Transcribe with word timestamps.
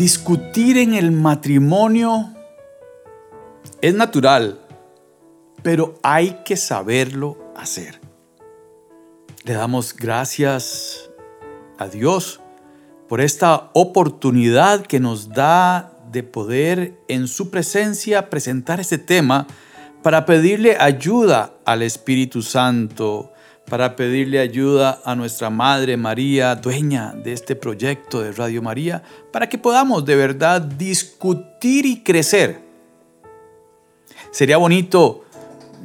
Discutir 0.00 0.78
en 0.78 0.94
el 0.94 1.12
matrimonio 1.12 2.32
es 3.82 3.94
natural, 3.94 4.58
pero 5.62 5.98
hay 6.02 6.38
que 6.42 6.56
saberlo 6.56 7.52
hacer. 7.54 8.00
Le 9.44 9.52
damos 9.52 9.94
gracias 9.94 11.10
a 11.76 11.88
Dios 11.88 12.40
por 13.10 13.20
esta 13.20 13.68
oportunidad 13.74 14.86
que 14.86 15.00
nos 15.00 15.28
da 15.28 15.92
de 16.10 16.22
poder 16.22 16.94
en 17.06 17.28
su 17.28 17.50
presencia 17.50 18.30
presentar 18.30 18.80
este 18.80 18.96
tema 18.96 19.46
para 20.02 20.24
pedirle 20.24 20.78
ayuda 20.80 21.52
al 21.66 21.82
Espíritu 21.82 22.40
Santo 22.40 23.29
para 23.70 23.94
pedirle 23.94 24.40
ayuda 24.40 25.00
a 25.04 25.14
nuestra 25.14 25.48
Madre 25.48 25.96
María, 25.96 26.56
dueña 26.56 27.14
de 27.14 27.32
este 27.32 27.54
proyecto 27.54 28.20
de 28.20 28.32
Radio 28.32 28.60
María, 28.60 29.02
para 29.32 29.48
que 29.48 29.58
podamos 29.58 30.04
de 30.04 30.16
verdad 30.16 30.60
discutir 30.60 31.86
y 31.86 32.02
crecer. 32.02 32.60
Sería 34.32 34.56
bonito 34.56 35.24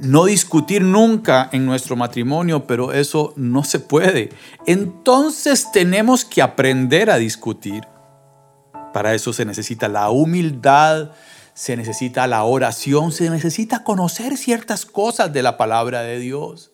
no 0.01 0.25
discutir 0.25 0.81
nunca 0.81 1.47
en 1.53 1.67
nuestro 1.67 1.95
matrimonio, 1.95 2.65
pero 2.65 2.91
eso 2.91 3.33
no 3.35 3.63
se 3.63 3.79
puede. 3.79 4.29
Entonces 4.65 5.71
tenemos 5.71 6.25
que 6.25 6.41
aprender 6.41 7.11
a 7.11 7.17
discutir. 7.17 7.83
Para 8.93 9.13
eso 9.13 9.31
se 9.31 9.45
necesita 9.45 9.87
la 9.87 10.09
humildad, 10.09 11.11
se 11.53 11.77
necesita 11.77 12.25
la 12.25 12.43
oración, 12.45 13.11
se 13.11 13.29
necesita 13.29 13.83
conocer 13.83 14.37
ciertas 14.37 14.87
cosas 14.87 15.31
de 15.31 15.43
la 15.43 15.55
palabra 15.55 16.01
de 16.01 16.17
Dios. 16.17 16.71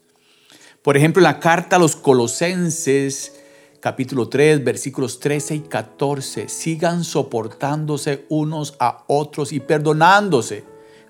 Por 0.82 0.98
ejemplo, 0.98 1.22
la 1.22 1.40
carta 1.40 1.76
a 1.76 1.80
los 1.80 1.96
Colosenses, 1.96 3.40
capítulo 3.80 4.30
3, 4.30 4.64
versículos 4.64 5.20
13 5.20 5.56
y 5.56 5.60
14, 5.60 6.50
sigan 6.50 7.04
soportándose 7.04 8.26
unos 8.30 8.76
a 8.80 9.04
otros 9.06 9.54
y 9.54 9.60
perdonándose 9.60 10.64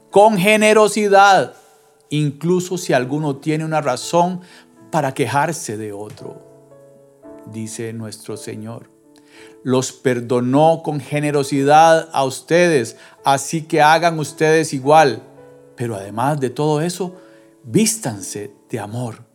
con 0.10 0.38
generosidad, 0.38 1.54
incluso 2.10 2.78
si 2.78 2.92
alguno 2.92 3.38
tiene 3.38 3.64
una 3.64 3.80
razón 3.80 4.42
para 4.92 5.14
quejarse 5.14 5.78
de 5.78 5.94
otro, 5.94 6.42
dice 7.46 7.94
nuestro 7.94 8.36
Señor. 8.36 8.90
Los 9.64 9.94
perdonó 9.94 10.82
con 10.84 11.00
generosidad 11.00 12.10
a 12.12 12.26
ustedes, 12.26 12.98
así 13.24 13.62
que 13.62 13.82
hagan 13.82 14.20
ustedes 14.20 14.74
igual. 14.74 15.24
Pero 15.78 15.96
además 15.96 16.42
de 16.42 16.50
todo 16.50 16.82
eso, 16.82 17.16
vístanse 17.64 18.54
de 18.70 18.78
amor 18.78 19.31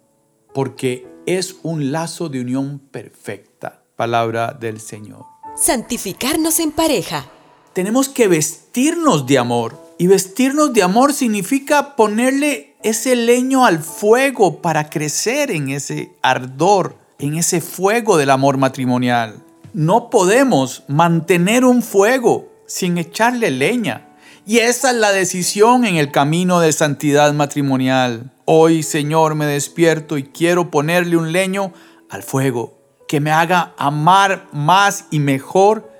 porque 0.56 1.06
es 1.26 1.56
un 1.64 1.92
lazo 1.92 2.30
de 2.30 2.40
unión 2.40 2.78
perfecta. 2.78 3.82
Palabra 3.94 4.56
del 4.58 4.80
Señor. 4.80 5.26
Santificarnos 5.54 6.60
en 6.60 6.72
pareja. 6.72 7.26
Tenemos 7.74 8.08
que 8.08 8.26
vestirnos 8.26 9.26
de 9.26 9.36
amor. 9.36 9.78
Y 9.98 10.06
vestirnos 10.06 10.72
de 10.72 10.82
amor 10.82 11.12
significa 11.12 11.94
ponerle 11.94 12.74
ese 12.82 13.16
leño 13.16 13.66
al 13.66 13.80
fuego 13.80 14.62
para 14.62 14.88
crecer 14.88 15.50
en 15.50 15.68
ese 15.68 16.14
ardor, 16.22 16.96
en 17.18 17.36
ese 17.36 17.60
fuego 17.60 18.16
del 18.16 18.30
amor 18.30 18.56
matrimonial. 18.56 19.44
No 19.74 20.08
podemos 20.08 20.84
mantener 20.88 21.66
un 21.66 21.82
fuego 21.82 22.50
sin 22.66 22.96
echarle 22.96 23.50
leña. 23.50 24.08
Y 24.46 24.60
esa 24.60 24.90
es 24.90 24.96
la 24.96 25.12
decisión 25.12 25.84
en 25.84 25.96
el 25.96 26.10
camino 26.10 26.60
de 26.60 26.72
santidad 26.72 27.34
matrimonial. 27.34 28.32
Hoy, 28.48 28.84
Señor, 28.84 29.34
me 29.34 29.44
despierto 29.44 30.16
y 30.16 30.22
quiero 30.22 30.70
ponerle 30.70 31.16
un 31.16 31.32
leño 31.32 31.72
al 32.08 32.22
fuego 32.22 32.78
que 33.08 33.18
me 33.18 33.32
haga 33.32 33.74
amar 33.76 34.46
más 34.52 35.06
y 35.10 35.18
mejor 35.18 35.90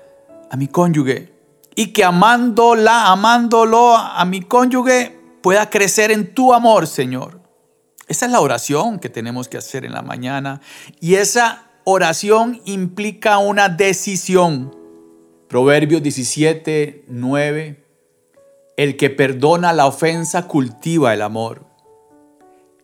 a 0.49 0.55
mi 0.55 0.69
cónyuge. 0.69 1.33
Y 1.75 1.87
que 1.87 2.05
amándola, 2.05 3.11
amándolo 3.11 3.97
a 3.97 4.23
mi 4.23 4.43
cónyuge, 4.43 5.19
pueda 5.41 5.69
crecer 5.69 6.09
en 6.09 6.33
tu 6.33 6.53
amor, 6.53 6.87
Señor. 6.87 7.41
Esa 8.07 8.27
es 8.27 8.31
la 8.31 8.39
oración 8.39 8.99
que 8.99 9.09
tenemos 9.09 9.49
que 9.49 9.57
hacer 9.57 9.83
en 9.83 9.91
la 9.91 10.01
mañana. 10.01 10.61
Y 11.01 11.15
esa 11.15 11.63
oración 11.83 12.61
implica 12.63 13.39
una 13.39 13.67
decisión. 13.67 14.73
Proverbios 15.49 16.01
17, 16.01 17.03
9. 17.09 17.83
El 18.77 18.95
que 18.95 19.09
perdona 19.09 19.73
la 19.73 19.85
ofensa 19.85 20.47
cultiva 20.47 21.13
el 21.13 21.21
amor. 21.21 21.66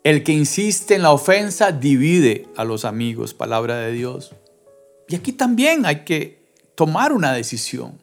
El 0.03 0.23
que 0.23 0.33
insiste 0.33 0.95
en 0.95 1.01
la 1.01 1.11
ofensa 1.11 1.71
divide 1.71 2.49
a 2.57 2.65
los 2.65 2.83
amigos, 2.83 3.33
palabra 3.33 3.77
de 3.77 3.93
Dios. 3.93 4.35
Y 5.07 5.15
aquí 5.15 5.31
también 5.31 5.85
hay 5.85 6.03
que 6.03 6.43
tomar 6.75 7.13
una 7.13 7.31
decisión. 7.31 8.01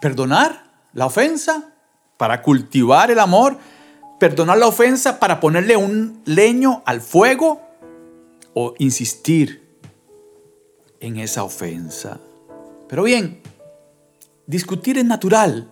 Perdonar 0.00 0.88
la 0.92 1.06
ofensa 1.06 1.72
para 2.16 2.42
cultivar 2.42 3.12
el 3.12 3.20
amor. 3.20 3.58
Perdonar 4.18 4.58
la 4.58 4.66
ofensa 4.66 5.20
para 5.20 5.38
ponerle 5.38 5.76
un 5.76 6.20
leño 6.24 6.82
al 6.84 7.00
fuego 7.00 7.60
o 8.52 8.74
insistir 8.78 9.62
en 10.98 11.18
esa 11.18 11.44
ofensa. 11.44 12.18
Pero 12.88 13.04
bien, 13.04 13.40
discutir 14.46 14.98
es 14.98 15.04
natural. 15.04 15.70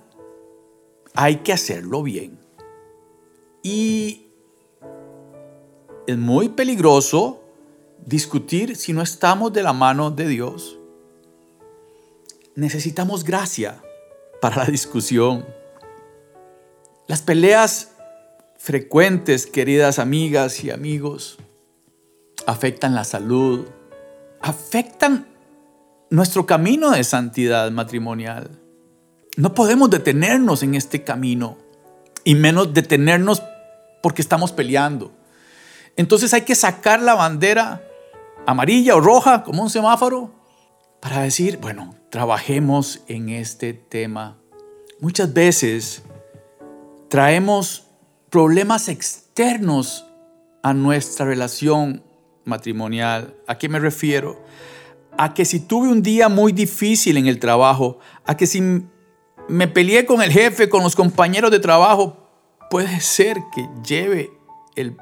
Hay 1.14 1.36
que 1.36 1.52
hacerlo 1.52 2.04
bien. 2.04 2.38
Y 3.62 4.21
es 6.06 6.18
muy 6.18 6.48
peligroso 6.48 7.42
discutir 8.04 8.76
si 8.76 8.92
no 8.92 9.02
estamos 9.02 9.52
de 9.52 9.62
la 9.62 9.72
mano 9.72 10.10
de 10.10 10.26
Dios. 10.26 10.78
Necesitamos 12.54 13.24
gracia 13.24 13.82
para 14.40 14.56
la 14.56 14.64
discusión. 14.66 15.46
Las 17.06 17.22
peleas 17.22 17.92
frecuentes, 18.58 19.46
queridas 19.46 19.98
amigas 19.98 20.62
y 20.64 20.70
amigos, 20.70 21.38
afectan 22.46 22.94
la 22.94 23.04
salud, 23.04 23.66
afectan 24.40 25.26
nuestro 26.10 26.46
camino 26.46 26.90
de 26.90 27.04
santidad 27.04 27.70
matrimonial. 27.70 28.50
No 29.36 29.54
podemos 29.54 29.88
detenernos 29.90 30.62
en 30.62 30.74
este 30.74 31.02
camino 31.04 31.56
y 32.24 32.34
menos 32.34 32.74
detenernos 32.74 33.42
porque 34.02 34.20
estamos 34.20 34.52
peleando. 34.52 35.12
Entonces 35.96 36.32
hay 36.34 36.42
que 36.42 36.54
sacar 36.54 37.00
la 37.00 37.14
bandera 37.14 37.82
amarilla 38.46 38.96
o 38.96 39.00
roja 39.00 39.42
como 39.42 39.62
un 39.62 39.70
semáforo 39.70 40.32
para 41.00 41.22
decir, 41.22 41.58
bueno, 41.58 41.94
trabajemos 42.10 43.02
en 43.08 43.28
este 43.28 43.74
tema. 43.74 44.38
Muchas 45.00 45.32
veces 45.32 46.02
traemos 47.08 47.88
problemas 48.30 48.88
externos 48.88 50.06
a 50.62 50.72
nuestra 50.72 51.26
relación 51.26 52.02
matrimonial. 52.44 53.36
¿A 53.46 53.58
qué 53.58 53.68
me 53.68 53.78
refiero? 53.78 54.42
A 55.18 55.34
que 55.34 55.44
si 55.44 55.60
tuve 55.60 55.88
un 55.88 56.02
día 56.02 56.28
muy 56.28 56.52
difícil 56.52 57.16
en 57.16 57.26
el 57.26 57.38
trabajo, 57.38 57.98
a 58.24 58.36
que 58.36 58.46
si 58.46 58.62
me 59.48 59.68
peleé 59.68 60.06
con 60.06 60.22
el 60.22 60.32
jefe, 60.32 60.68
con 60.68 60.82
los 60.82 60.96
compañeros 60.96 61.50
de 61.50 61.58
trabajo, 61.58 62.16
puede 62.70 63.00
ser 63.00 63.38
que 63.54 63.68
lleve 63.86 64.30
el 64.76 64.96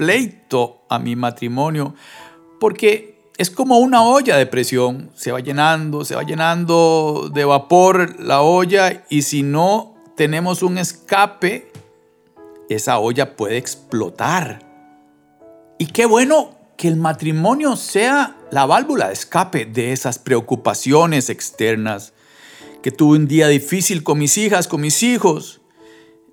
pleito 0.00 0.80
a 0.88 0.98
mi 0.98 1.14
matrimonio, 1.14 1.94
porque 2.58 3.20
es 3.36 3.50
como 3.50 3.80
una 3.80 4.02
olla 4.02 4.38
de 4.38 4.46
presión, 4.46 5.10
se 5.14 5.30
va 5.30 5.40
llenando, 5.40 6.06
se 6.06 6.14
va 6.14 6.22
llenando 6.22 7.30
de 7.30 7.44
vapor 7.44 8.18
la 8.18 8.40
olla 8.40 9.04
y 9.10 9.20
si 9.20 9.42
no 9.42 9.94
tenemos 10.16 10.62
un 10.62 10.78
escape, 10.78 11.70
esa 12.70 12.98
olla 12.98 13.36
puede 13.36 13.58
explotar. 13.58 14.60
Y 15.78 15.84
qué 15.88 16.06
bueno 16.06 16.56
que 16.78 16.88
el 16.88 16.96
matrimonio 16.96 17.76
sea 17.76 18.38
la 18.50 18.64
válvula 18.64 19.08
de 19.08 19.12
escape 19.12 19.66
de 19.66 19.92
esas 19.92 20.18
preocupaciones 20.18 21.28
externas. 21.28 22.14
Que 22.82 22.90
tuve 22.90 23.18
un 23.18 23.28
día 23.28 23.48
difícil 23.48 24.02
con 24.02 24.18
mis 24.18 24.38
hijas, 24.38 24.66
con 24.66 24.80
mis 24.80 25.02
hijos. 25.02 25.60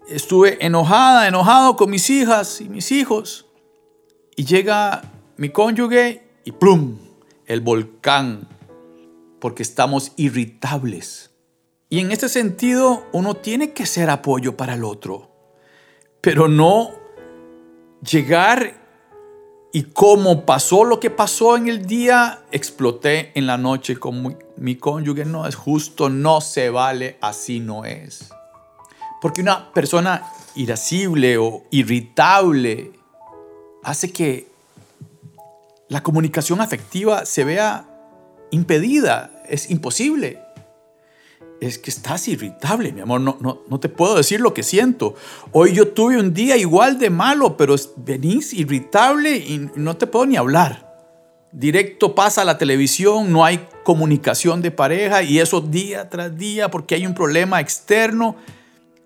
Estuve 0.08 0.58
enojada, 0.66 1.28
enojado 1.28 1.76
con 1.76 1.90
mis 1.90 2.10
hijas 2.10 2.62
y 2.62 2.70
mis 2.70 2.94
hijos. 2.94 3.47
Y 4.40 4.46
llega 4.46 5.02
mi 5.38 5.50
cónyuge 5.50 6.22
y 6.46 6.52
plum, 6.52 7.00
el 7.48 7.60
volcán, 7.60 8.48
porque 9.40 9.64
estamos 9.64 10.12
irritables. 10.16 11.32
Y 11.90 12.02
en 12.02 12.12
este 12.12 12.30
sentido, 12.30 13.08
uno 13.14 13.34
tiene 13.34 13.74
que 13.74 13.88
ser 13.88 14.12
apoyo 14.12 14.56
para 14.56 14.76
el 14.76 14.84
otro, 14.84 15.32
pero 16.22 16.48
no 16.48 16.92
llegar 18.08 18.80
y 19.74 19.86
como 19.86 20.46
pasó 20.46 20.84
lo 20.84 21.00
que 21.00 21.10
pasó 21.10 21.58
en 21.58 21.68
el 21.68 21.88
día, 21.88 22.44
exploté 22.52 23.32
en 23.34 23.48
la 23.48 23.58
noche 23.58 23.98
con 23.98 24.22
mi, 24.22 24.36
mi 24.56 24.76
cónyuge. 24.76 25.26
No 25.26 25.48
es 25.48 25.56
justo, 25.56 26.10
no 26.10 26.42
se 26.42 26.70
vale, 26.70 27.18
así 27.22 27.60
no 27.60 27.86
es. 27.86 28.30
Porque 29.20 29.42
una 29.42 29.74
persona 29.74 30.32
irascible 30.56 31.40
o 31.40 31.64
irritable 31.72 32.97
hace 33.88 34.12
que 34.12 34.50
la 35.88 36.04
comunicación 36.04 36.60
afectiva 36.60 37.26
se 37.26 37.46
vea 37.46 37.88
impedida, 38.52 39.32
es 39.48 39.72
imposible. 39.72 40.42
Es 41.62 41.78
que 41.78 41.90
estás 41.90 42.28
irritable, 42.28 42.92
mi 42.92 43.00
amor, 43.00 43.22
no, 43.22 43.38
no, 43.40 43.62
no 43.70 43.80
te 43.80 43.88
puedo 43.88 44.16
decir 44.16 44.42
lo 44.42 44.54
que 44.54 44.62
siento. 44.62 45.16
Hoy 45.54 45.72
yo 45.72 45.88
tuve 45.88 46.20
un 46.20 46.34
día 46.34 46.58
igual 46.58 47.00
de 47.00 47.10
malo, 47.10 47.56
pero 47.56 47.76
venís 47.96 48.54
irritable 48.54 49.38
y 49.38 49.70
no 49.76 49.96
te 49.96 50.06
puedo 50.06 50.26
ni 50.26 50.36
hablar. 50.36 50.86
Directo 51.54 52.14
pasa 52.14 52.42
a 52.42 52.46
la 52.46 52.58
televisión, 52.58 53.32
no 53.32 53.46
hay 53.46 53.70
comunicación 53.86 54.62
de 54.62 54.72
pareja 54.72 55.24
y 55.24 55.40
eso 55.40 55.62
día 55.62 56.10
tras 56.10 56.38
día 56.38 56.70
porque 56.70 56.96
hay 56.96 57.06
un 57.06 57.14
problema 57.14 57.62
externo 57.62 58.36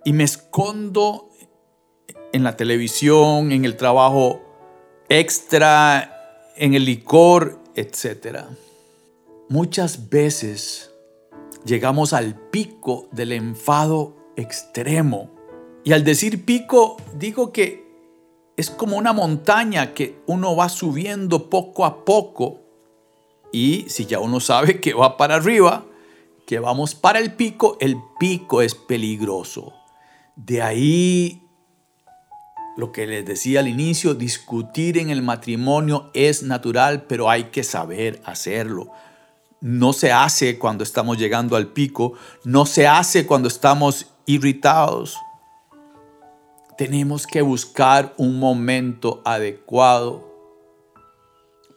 y 0.03 0.11
me 0.11 0.23
escondo 0.23 1.29
en 2.33 2.43
la 2.43 2.57
televisión, 2.57 3.51
en 3.51 3.63
el 3.63 3.77
trabajo 3.77 4.50
extra, 5.11 6.49
en 6.55 6.73
el 6.73 6.85
licor, 6.85 7.59
etc. 7.75 8.45
Muchas 9.49 10.09
veces 10.09 10.89
llegamos 11.65 12.13
al 12.13 12.35
pico 12.35 13.09
del 13.11 13.33
enfado 13.33 14.15
extremo. 14.37 15.29
Y 15.83 15.91
al 15.91 16.05
decir 16.05 16.45
pico, 16.45 16.95
digo 17.13 17.51
que 17.51 17.91
es 18.55 18.69
como 18.69 18.95
una 18.95 19.11
montaña 19.11 19.93
que 19.93 20.21
uno 20.27 20.55
va 20.55 20.69
subiendo 20.69 21.49
poco 21.49 21.83
a 21.83 22.05
poco. 22.05 22.61
Y 23.51 23.87
si 23.89 24.05
ya 24.05 24.19
uno 24.19 24.39
sabe 24.39 24.79
que 24.79 24.93
va 24.93 25.17
para 25.17 25.35
arriba, 25.35 25.83
que 26.45 26.59
vamos 26.59 26.95
para 26.95 27.19
el 27.19 27.33
pico, 27.33 27.75
el 27.81 27.97
pico 28.17 28.61
es 28.61 28.75
peligroso. 28.75 29.73
De 30.37 30.61
ahí 30.61 31.40
lo 32.77 32.91
que 32.91 33.05
les 33.05 33.25
decía 33.25 33.59
al 33.59 33.67
inicio, 33.67 34.13
discutir 34.13 34.97
en 34.97 35.09
el 35.09 35.21
matrimonio 35.21 36.09
es 36.13 36.43
natural, 36.43 37.03
pero 37.03 37.29
hay 37.29 37.45
que 37.45 37.63
saber 37.63 38.21
hacerlo. 38.25 38.91
No 39.59 39.93
se 39.93 40.11
hace 40.11 40.57
cuando 40.57 40.83
estamos 40.83 41.17
llegando 41.17 41.55
al 41.55 41.67
pico, 41.67 42.13
no 42.43 42.65
se 42.65 42.87
hace 42.87 43.25
cuando 43.25 43.47
estamos 43.47 44.07
irritados. 44.25 45.17
Tenemos 46.77 47.27
que 47.27 47.41
buscar 47.41 48.13
un 48.17 48.39
momento 48.39 49.21
adecuado. 49.25 50.27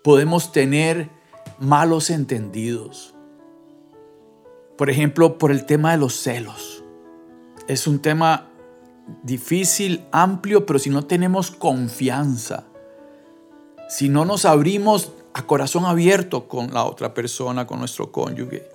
Podemos 0.03 0.53
tener 0.53 1.11
malos 1.59 2.09
entendidos. 2.09 3.15
Por 4.79 4.89
ejemplo, 4.91 5.39
por 5.39 5.51
el 5.51 5.67
tema 5.67 5.93
de 5.93 5.99
los 5.99 6.15
celos. 6.15 6.83
Es 7.69 7.87
un 7.87 8.01
tema 8.01 8.51
difícil, 9.23 10.05
amplio, 10.13 10.67
pero 10.67 10.79
si 10.79 10.91
no 10.91 11.05
tenemos 11.05 11.51
confianza, 11.51 12.65
si 13.89 14.09
no 14.09 14.25
nos 14.25 14.45
abrimos 14.45 15.13
a 15.35 15.47
corazón 15.47 15.85
abierto 15.85 16.49
con 16.49 16.73
la 16.73 16.85
otra 16.85 17.15
persona, 17.15 17.67
con 17.67 17.79
nuestro 17.79 18.13
cónyuge, 18.13 18.69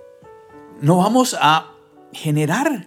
no 0.80 0.98
vamos 0.98 1.36
a 1.40 1.72
generar 2.12 2.86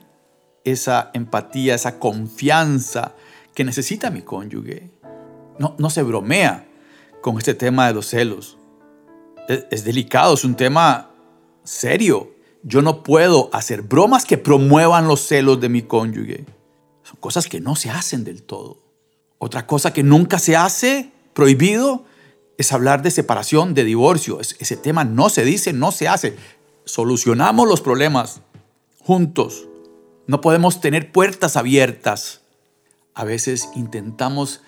esa 0.63 1.11
empatía, 1.13 1.75
esa 1.75 1.99
confianza 1.99 3.13
que 3.53 3.63
necesita 3.63 4.09
mi 4.09 4.21
cónyuge. 4.21 4.89
No, 5.59 5.75
no 5.77 5.89
se 5.89 6.03
bromea 6.03 6.67
con 7.21 7.37
este 7.37 7.53
tema 7.53 7.87
de 7.87 7.93
los 7.93 8.07
celos. 8.07 8.57
Es, 9.47 9.65
es 9.69 9.83
delicado, 9.83 10.33
es 10.33 10.43
un 10.43 10.55
tema 10.55 11.11
serio. 11.63 12.31
Yo 12.63 12.81
no 12.81 13.03
puedo 13.03 13.49
hacer 13.53 13.81
bromas 13.81 14.25
que 14.25 14.37
promuevan 14.37 15.07
los 15.07 15.19
celos 15.21 15.59
de 15.59 15.69
mi 15.69 15.81
cónyuge. 15.81 16.45
Cosas 17.23 17.47
que 17.47 17.61
no 17.61 17.77
se 17.77 17.89
hacen 17.89 18.25
del 18.25 18.43
todo. 18.43 18.79
Otra 19.37 19.65
cosa 19.65 19.93
que 19.93 20.03
nunca 20.03 20.39
se 20.39 20.57
hace, 20.57 21.09
prohibido, 21.33 22.03
es 22.57 22.73
hablar 22.73 23.01
de 23.01 23.11
separación, 23.11 23.73
de 23.73 23.85
divorcio. 23.85 24.41
ese 24.41 24.75
tema 24.75 25.05
no 25.05 25.29
se 25.29 25.45
dice, 25.45 25.71
no 25.71 25.93
se 25.93 26.09
hace. 26.09 26.35
Solucionamos 26.83 27.65
los 27.65 27.79
problemas 27.79 28.41
juntos. 28.99 29.69
No 30.27 30.41
podemos 30.41 30.81
tener 30.81 31.13
puertas 31.13 31.55
abiertas. 31.55 32.41
A 33.13 33.23
veces 33.23 33.69
intentamos 33.73 34.59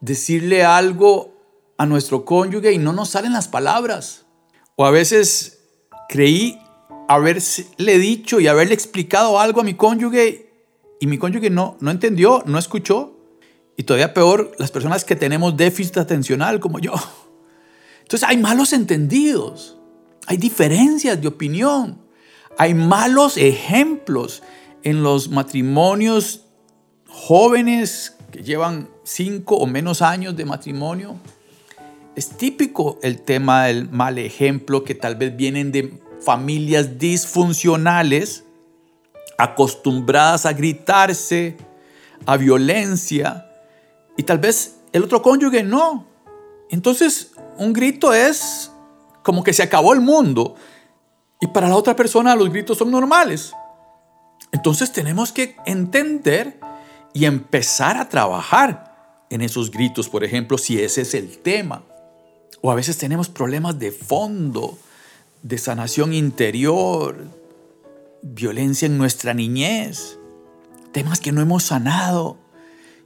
decirle 0.00 0.64
algo 0.64 1.36
a 1.78 1.86
nuestro 1.86 2.24
cónyuge 2.24 2.72
y 2.72 2.78
no 2.78 2.92
nos 2.92 3.10
salen 3.10 3.32
las 3.32 3.46
palabras. 3.46 4.26
O 4.74 4.86
a 4.86 4.90
veces 4.90 5.60
creí 6.08 6.58
haberle 7.06 7.98
dicho 7.98 8.40
y 8.40 8.48
haberle 8.48 8.74
explicado 8.74 9.38
algo 9.38 9.60
a 9.60 9.64
mi 9.64 9.74
cónyuge 9.74 10.45
y 11.00 11.06
mi 11.06 11.18
cónyuge 11.18 11.50
no, 11.50 11.76
no 11.80 11.90
entendió, 11.90 12.42
no 12.46 12.58
escuchó. 12.58 13.12
Y 13.76 13.82
todavía 13.82 14.14
peor, 14.14 14.52
las 14.58 14.70
personas 14.70 15.04
que 15.04 15.16
tenemos 15.16 15.56
déficit 15.56 15.98
atencional 15.98 16.60
como 16.60 16.78
yo. 16.78 16.94
Entonces 18.02 18.28
hay 18.28 18.38
malos 18.38 18.72
entendidos, 18.72 19.76
hay 20.26 20.36
diferencias 20.36 21.20
de 21.20 21.28
opinión, 21.28 22.00
hay 22.56 22.72
malos 22.72 23.36
ejemplos 23.36 24.42
en 24.84 25.02
los 25.02 25.28
matrimonios 25.28 26.44
jóvenes 27.08 28.16
que 28.30 28.42
llevan 28.42 28.88
cinco 29.02 29.56
o 29.56 29.66
menos 29.66 30.02
años 30.02 30.36
de 30.36 30.44
matrimonio. 30.44 31.16
Es 32.14 32.30
típico 32.30 32.98
el 33.02 33.20
tema 33.20 33.64
del 33.64 33.90
mal 33.90 34.18
ejemplo 34.18 34.84
que 34.84 34.94
tal 34.94 35.16
vez 35.16 35.36
vienen 35.36 35.72
de 35.72 36.00
familias 36.20 36.98
disfuncionales 36.98 38.45
acostumbradas 39.38 40.46
a 40.46 40.52
gritarse, 40.52 41.56
a 42.24 42.36
violencia, 42.36 43.50
y 44.16 44.22
tal 44.22 44.38
vez 44.38 44.76
el 44.92 45.04
otro 45.04 45.22
cónyuge 45.22 45.62
no. 45.62 46.06
Entonces, 46.70 47.32
un 47.58 47.72
grito 47.72 48.12
es 48.12 48.70
como 49.22 49.42
que 49.42 49.52
se 49.52 49.62
acabó 49.62 49.92
el 49.92 50.00
mundo, 50.00 50.54
y 51.40 51.48
para 51.48 51.68
la 51.68 51.76
otra 51.76 51.94
persona 51.94 52.34
los 52.34 52.50
gritos 52.50 52.78
son 52.78 52.90
normales. 52.90 53.52
Entonces 54.52 54.92
tenemos 54.92 55.32
que 55.32 55.56
entender 55.66 56.58
y 57.12 57.26
empezar 57.26 57.96
a 57.96 58.08
trabajar 58.08 59.24
en 59.30 59.42
esos 59.42 59.70
gritos, 59.70 60.08
por 60.08 60.24
ejemplo, 60.24 60.56
si 60.56 60.80
ese 60.80 61.02
es 61.02 61.14
el 61.14 61.38
tema. 61.38 61.82
O 62.62 62.70
a 62.70 62.74
veces 62.74 62.96
tenemos 62.96 63.28
problemas 63.28 63.78
de 63.78 63.92
fondo, 63.92 64.78
de 65.42 65.58
sanación 65.58 66.14
interior, 66.14 67.16
violencia 68.22 68.86
en 68.86 68.98
nuestra 68.98 69.34
niñez, 69.34 70.18
temas 70.92 71.20
que 71.20 71.32
no 71.32 71.40
hemos 71.40 71.64
sanado. 71.64 72.38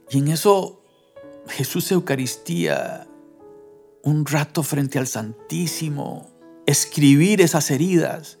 Y 0.09 0.19
en 0.19 0.29
eso 0.29 0.81
Jesús 1.47 1.91
Eucaristía, 1.91 3.07
un 4.03 4.25
rato 4.25 4.63
frente 4.63 4.99
al 4.99 5.07
Santísimo, 5.07 6.29
escribir 6.65 7.41
esas 7.41 7.69
heridas, 7.71 8.39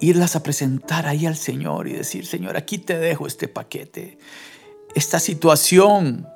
irlas 0.00 0.36
a 0.36 0.42
presentar 0.42 1.06
ahí 1.06 1.26
al 1.26 1.36
Señor 1.36 1.88
y 1.88 1.92
decir, 1.92 2.26
Señor, 2.26 2.56
aquí 2.56 2.78
te 2.78 2.98
dejo 2.98 3.26
este 3.26 3.48
paquete. 3.48 4.18
Esta 4.94 5.18
situación 5.18 6.28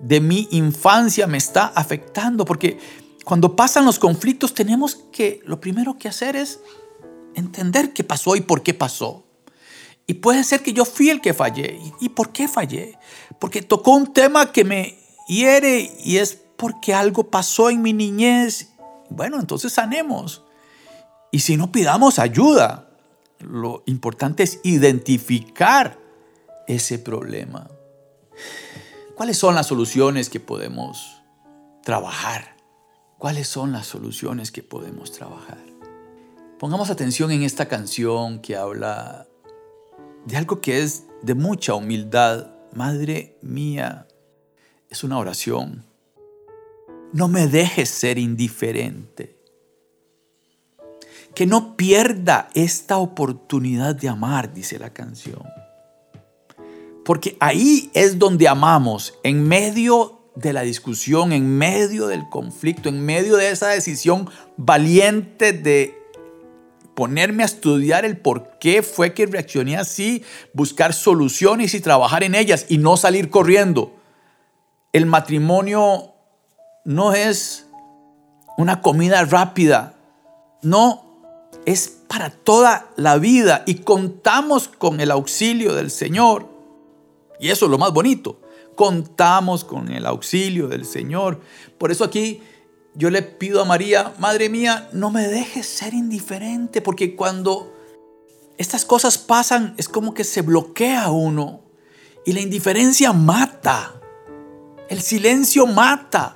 de 0.00 0.20
mi 0.20 0.48
infancia 0.50 1.26
me 1.26 1.38
está 1.38 1.66
afectando 1.66 2.44
porque 2.44 2.78
cuando 3.24 3.56
pasan 3.56 3.84
los 3.84 3.98
conflictos 3.98 4.54
tenemos 4.54 4.96
que, 5.12 5.40
lo 5.44 5.60
primero 5.60 5.98
que 5.98 6.08
hacer 6.08 6.36
es 6.36 6.60
entender 7.34 7.92
qué 7.92 8.04
pasó 8.04 8.36
y 8.36 8.40
por 8.40 8.62
qué 8.62 8.74
pasó. 8.74 9.24
Y 10.06 10.14
puede 10.14 10.42
ser 10.42 10.62
que 10.62 10.72
yo 10.72 10.84
fui 10.84 11.10
el 11.10 11.20
que 11.20 11.34
fallé. 11.34 11.78
¿Y 12.00 12.08
por 12.08 12.32
qué 12.32 12.48
fallé? 12.48 12.98
Porque 13.38 13.62
tocó 13.62 13.92
un 13.92 14.12
tema 14.12 14.52
que 14.52 14.64
me 14.64 14.98
hiere 15.28 15.92
y 16.02 16.16
es 16.16 16.40
porque 16.56 16.94
algo 16.94 17.30
pasó 17.30 17.68
en 17.70 17.82
mi 17.82 17.92
niñez. 17.92 18.70
Bueno, 19.10 19.38
entonces 19.38 19.72
sanemos. 19.72 20.42
Y 21.30 21.40
si 21.40 21.56
no 21.56 21.70
pidamos 21.70 22.18
ayuda, 22.18 22.88
lo 23.38 23.82
importante 23.86 24.42
es 24.42 24.60
identificar 24.64 25.98
ese 26.66 26.98
problema. 26.98 27.70
¿Cuáles 29.14 29.36
son 29.36 29.54
las 29.54 29.66
soluciones 29.66 30.30
que 30.30 30.40
podemos 30.40 31.20
trabajar? 31.82 32.56
¿Cuáles 33.18 33.48
son 33.48 33.72
las 33.72 33.86
soluciones 33.86 34.50
que 34.52 34.62
podemos 34.62 35.12
trabajar? 35.12 35.67
Pongamos 36.58 36.90
atención 36.90 37.30
en 37.30 37.44
esta 37.44 37.66
canción 37.66 38.40
que 38.40 38.56
habla 38.56 39.28
de 40.26 40.36
algo 40.36 40.60
que 40.60 40.82
es 40.82 41.04
de 41.22 41.34
mucha 41.34 41.74
humildad. 41.74 42.50
Madre 42.74 43.38
mía, 43.42 44.08
es 44.90 45.04
una 45.04 45.18
oración. 45.18 45.84
No 47.12 47.28
me 47.28 47.46
dejes 47.46 47.88
ser 47.88 48.18
indiferente. 48.18 49.36
que 51.34 51.46
no 51.46 51.76
pierda 51.76 52.48
esta 52.54 52.98
oportunidad 52.98 53.94
de 53.94 54.08
amar, 54.08 54.52
dice 54.52 54.76
la 54.80 54.92
canción. 54.92 55.44
Porque 57.04 57.36
ahí 57.38 57.92
es 57.94 58.18
donde 58.18 58.48
amamos, 58.48 59.14
en 59.22 59.46
medio 59.46 60.18
de 60.34 60.52
la 60.52 60.62
discusión, 60.62 61.32
en 61.32 61.56
medio 61.56 62.08
del 62.08 62.28
conflicto, 62.28 62.88
en 62.88 63.04
medio 63.04 63.36
de 63.36 63.50
esa 63.50 63.68
decisión 63.68 64.28
valiente 64.56 65.52
de 65.52 65.97
ponerme 66.98 67.44
a 67.44 67.46
estudiar 67.46 68.04
el 68.04 68.16
por 68.16 68.58
qué 68.58 68.82
fue 68.82 69.14
que 69.14 69.24
reaccioné 69.24 69.76
así, 69.76 70.24
buscar 70.52 70.92
soluciones 70.92 71.74
y 71.74 71.80
trabajar 71.80 72.24
en 72.24 72.34
ellas 72.34 72.66
y 72.68 72.78
no 72.78 72.96
salir 72.96 73.30
corriendo. 73.30 73.94
El 74.92 75.06
matrimonio 75.06 76.14
no 76.84 77.12
es 77.12 77.68
una 78.56 78.80
comida 78.80 79.24
rápida, 79.26 79.94
no, 80.62 81.04
es 81.66 82.00
para 82.08 82.30
toda 82.30 82.90
la 82.96 83.16
vida 83.18 83.62
y 83.64 83.76
contamos 83.76 84.66
con 84.66 85.00
el 85.00 85.12
auxilio 85.12 85.74
del 85.76 85.92
Señor. 85.92 86.48
Y 87.38 87.50
eso 87.50 87.66
es 87.66 87.70
lo 87.70 87.78
más 87.78 87.92
bonito, 87.92 88.40
contamos 88.74 89.62
con 89.62 89.92
el 89.92 90.04
auxilio 90.04 90.66
del 90.66 90.84
Señor. 90.84 91.40
Por 91.78 91.92
eso 91.92 92.02
aquí 92.02 92.42
yo 92.94 93.10
le 93.10 93.22
pido 93.22 93.60
a 93.60 93.64
María, 93.64 94.14
Madre 94.18 94.48
mía, 94.48 94.88
no 94.92 95.10
me 95.10 95.28
dejes 95.28 95.66
ser 95.66 95.94
indiferente, 95.94 96.82
porque 96.82 97.14
cuando 97.14 97.72
estas 98.56 98.84
cosas 98.84 99.18
pasan 99.18 99.74
es 99.78 99.88
como 99.88 100.14
que 100.14 100.24
se 100.24 100.42
bloquea 100.42 101.10
uno 101.10 101.60
y 102.26 102.32
la 102.32 102.40
indiferencia 102.40 103.12
mata, 103.12 104.00
el 104.88 105.00
silencio 105.00 105.66
mata. 105.66 106.34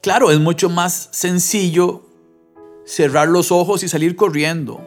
Claro, 0.00 0.30
es 0.30 0.40
mucho 0.40 0.68
más 0.68 1.10
sencillo 1.12 2.02
cerrar 2.84 3.28
los 3.28 3.52
ojos 3.52 3.82
y 3.82 3.88
salir 3.88 4.16
corriendo, 4.16 4.80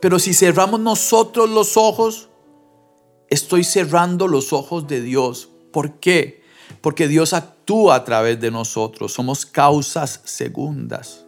pero 0.00 0.18
si 0.18 0.34
cerramos 0.34 0.80
nosotros 0.80 1.48
los 1.48 1.76
ojos, 1.76 2.28
estoy 3.30 3.64
cerrando 3.64 4.28
los 4.28 4.52
ojos 4.52 4.86
de 4.86 5.00
Dios. 5.00 5.48
¿Por 5.72 5.98
qué? 5.98 6.41
Porque 6.82 7.08
Dios 7.08 7.32
actúa 7.32 7.94
a 7.94 8.04
través 8.04 8.40
de 8.40 8.50
nosotros, 8.50 9.12
somos 9.12 9.46
causas 9.46 10.20
segundas. 10.24 11.24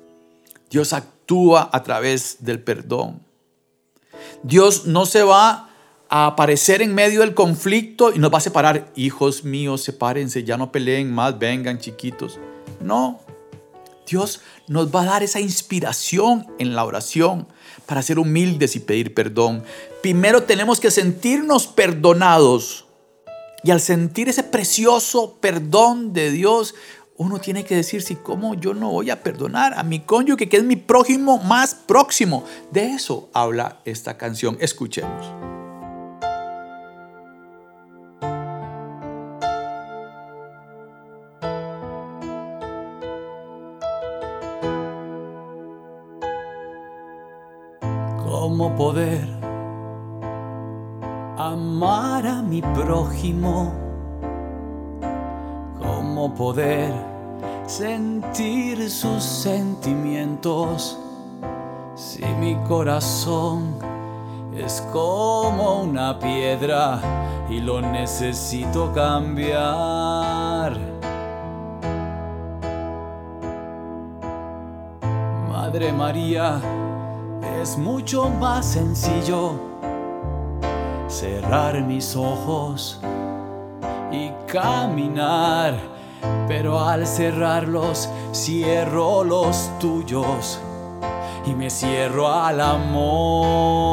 Dios 0.68 0.92
actúa 0.92 1.70
a 1.72 1.82
través 1.82 2.38
del 2.40 2.60
perdón. 2.62 3.22
Dios 4.42 4.86
no 4.86 5.06
se 5.06 5.22
va 5.22 5.70
a 6.08 6.26
aparecer 6.26 6.82
en 6.82 6.94
medio 6.94 7.20
del 7.20 7.34
conflicto 7.34 8.12
y 8.12 8.18
nos 8.18 8.32
va 8.32 8.38
a 8.38 8.42
separar. 8.42 8.92
Hijos 8.96 9.44
míos, 9.44 9.82
sepárense, 9.82 10.44
ya 10.44 10.56
no 10.56 10.72
peleen 10.72 11.12
más, 11.12 11.38
vengan 11.38 11.78
chiquitos. 11.78 12.38
No, 12.80 13.20
Dios 14.06 14.40
nos 14.68 14.94
va 14.94 15.02
a 15.02 15.06
dar 15.06 15.22
esa 15.22 15.40
inspiración 15.40 16.46
en 16.58 16.74
la 16.74 16.84
oración 16.84 17.46
para 17.86 18.02
ser 18.02 18.18
humildes 18.18 18.76
y 18.76 18.80
pedir 18.80 19.14
perdón. 19.14 19.62
Primero 20.02 20.42
tenemos 20.42 20.80
que 20.80 20.90
sentirnos 20.90 21.66
perdonados 21.66 22.83
y 23.64 23.70
al 23.70 23.80
sentir 23.80 24.28
ese 24.28 24.42
precioso 24.42 25.38
perdón 25.40 26.12
de 26.12 26.30
Dios, 26.30 26.74
uno 27.16 27.38
tiene 27.38 27.64
que 27.64 27.74
decir, 27.74 28.02
si 28.02 28.14
cómo 28.14 28.54
yo 28.54 28.74
no 28.74 28.90
voy 28.90 29.08
a 29.08 29.22
perdonar 29.22 29.72
a 29.78 29.82
mi 29.82 30.00
cónyuge, 30.00 30.48
que 30.50 30.58
es 30.58 30.64
mi 30.64 30.76
prójimo 30.76 31.38
más 31.38 31.74
próximo. 31.74 32.44
De 32.70 32.92
eso 32.92 33.30
habla 33.32 33.80
esta 33.86 34.18
canción. 34.18 34.58
Escuchemos. 34.60 35.26
¿Cómo 48.24 48.76
poder 48.76 49.43
amar 51.54 52.26
a 52.26 52.42
mi 52.42 52.60
prójimo, 52.60 53.72
cómo 55.80 56.34
poder 56.34 56.92
sentir 57.66 58.90
sus 58.90 59.22
sentimientos 59.22 60.98
si 61.94 62.24
mi 62.40 62.56
corazón 62.66 63.76
es 64.56 64.80
como 64.92 65.82
una 65.82 66.18
piedra 66.18 67.00
y 67.48 67.60
lo 67.60 67.80
necesito 67.80 68.92
cambiar. 68.92 70.76
Madre 75.48 75.92
María, 75.92 76.60
es 77.62 77.78
mucho 77.78 78.28
más 78.28 78.66
sencillo 78.66 79.73
cerrar 81.24 81.80
mis 81.80 82.14
ojos 82.16 83.00
y 84.12 84.30
caminar, 84.46 85.72
pero 86.46 86.78
al 86.78 87.06
cerrarlos 87.06 88.10
cierro 88.32 89.24
los 89.24 89.70
tuyos 89.80 90.60
y 91.46 91.54
me 91.54 91.70
cierro 91.70 92.30
al 92.30 92.60
amor. 92.60 93.88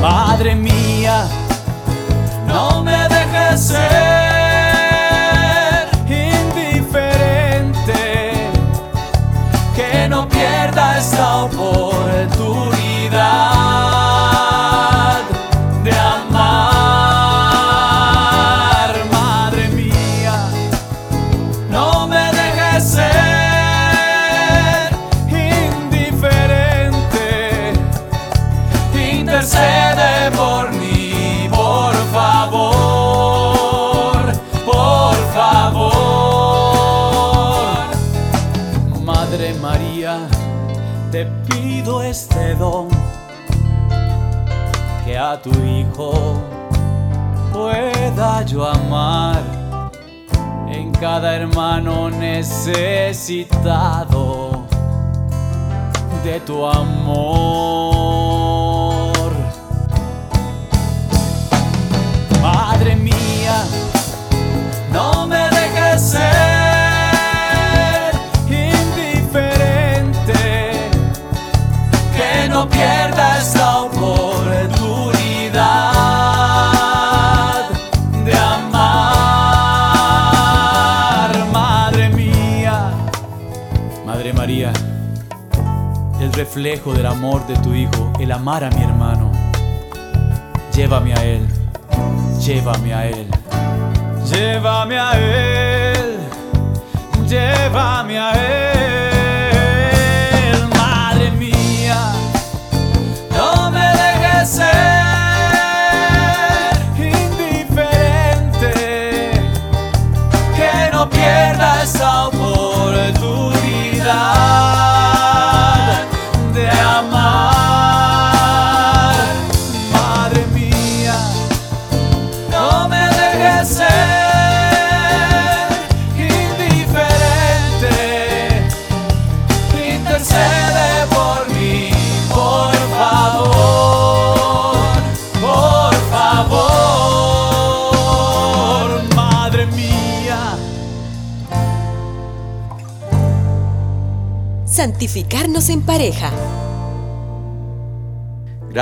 Madre 0.00 0.54
mía, 0.54 1.28
no 2.48 2.82
me 2.82 2.96
dejes 3.10 3.60
ser 3.60 4.35
amar 48.26 49.40
en 50.68 50.90
cada 50.92 51.36
hermano 51.36 52.10
necesitado 52.10 54.66
de 56.24 56.40
tu 56.40 56.66
amor. 56.66 57.95
Reflejo 86.36 86.92
del 86.92 87.06
amor 87.06 87.46
de 87.46 87.56
tu 87.56 87.74
Hijo, 87.74 88.12
el 88.20 88.30
amar 88.30 88.62
a 88.62 88.70
mi 88.70 88.82
hermano. 88.82 89.32
Llévame 90.74 91.14
a 91.14 91.24
Él, 91.24 91.48
llévame 92.38 92.92
a 92.92 93.06
Él, 93.08 93.26
llévame 94.30 94.98
a 94.98 95.12
Él, 95.18 96.18
llévame 97.26 98.18
a 98.18 98.32
Él. 98.34 99.05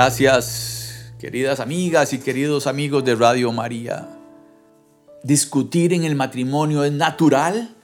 Gracias, 0.05 1.13
queridas 1.17 1.59
amigas 1.59 2.13
y 2.13 2.19
queridos 2.19 2.67
amigos 2.67 3.03
de 3.03 3.15
Radio 3.15 3.51
María. 3.51 4.07
Discutir 5.23 5.93
en 5.93 6.03
el 6.03 6.15
matrimonio 6.15 6.83
es 6.83 6.91
natural, 6.91 7.75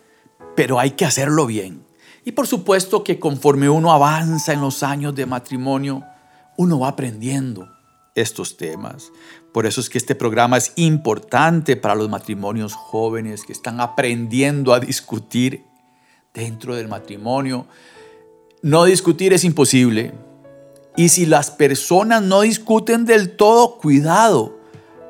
pero 0.55 0.79
hay 0.79 0.91
que 0.91 1.03
hacerlo 1.03 1.47
bien. 1.47 1.83
Y 2.23 2.33
por 2.33 2.45
supuesto 2.45 3.03
que 3.03 3.17
conforme 3.17 3.69
uno 3.69 3.91
avanza 3.91 4.53
en 4.53 4.61
los 4.61 4.83
años 4.83 5.15
de 5.15 5.25
matrimonio, 5.25 6.03
uno 6.57 6.81
va 6.81 6.89
aprendiendo 6.89 7.67
estos 8.13 8.55
temas. 8.55 9.11
Por 9.51 9.65
eso 9.65 9.81
es 9.81 9.89
que 9.89 9.97
este 9.97 10.13
programa 10.13 10.57
es 10.57 10.73
importante 10.75 11.75
para 11.75 11.95
los 11.95 12.07
matrimonios 12.07 12.75
jóvenes 12.75 13.41
que 13.43 13.51
están 13.51 13.81
aprendiendo 13.81 14.75
a 14.75 14.79
discutir 14.79 15.63
dentro 16.35 16.75
del 16.75 16.87
matrimonio. 16.87 17.65
No 18.61 18.85
discutir 18.85 19.33
es 19.33 19.43
imposible. 19.43 20.13
Y 20.95 21.09
si 21.09 21.25
las 21.25 21.51
personas 21.51 22.21
no 22.21 22.41
discuten 22.41 23.05
del 23.05 23.35
todo, 23.35 23.77
cuidado, 23.77 24.59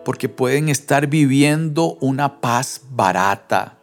porque 0.06 0.30
pueden 0.30 0.70
estar 0.70 1.08
viviendo 1.08 1.98
una 2.02 2.40
paz 2.40 2.82
barata. 2.92 3.78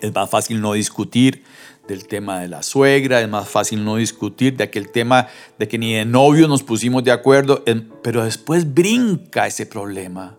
Es 0.00 0.14
más 0.14 0.28
fácil 0.28 0.60
no 0.60 0.72
discutir 0.72 1.44
del 1.86 2.06
tema 2.06 2.40
de 2.40 2.48
la 2.48 2.62
suegra, 2.62 3.20
es 3.20 3.28
más 3.28 3.48
fácil 3.48 3.84
no 3.84 3.96
discutir 3.96 4.56
de 4.56 4.64
aquel 4.64 4.90
tema 4.90 5.28
de 5.58 5.68
que 5.68 5.78
ni 5.78 5.94
de 5.94 6.04
novio 6.04 6.48
nos 6.48 6.62
pusimos 6.62 7.04
de 7.04 7.12
acuerdo, 7.12 7.64
pero 8.02 8.24
después 8.24 8.74
brinca 8.74 9.46
ese 9.46 9.66
problema 9.66 10.36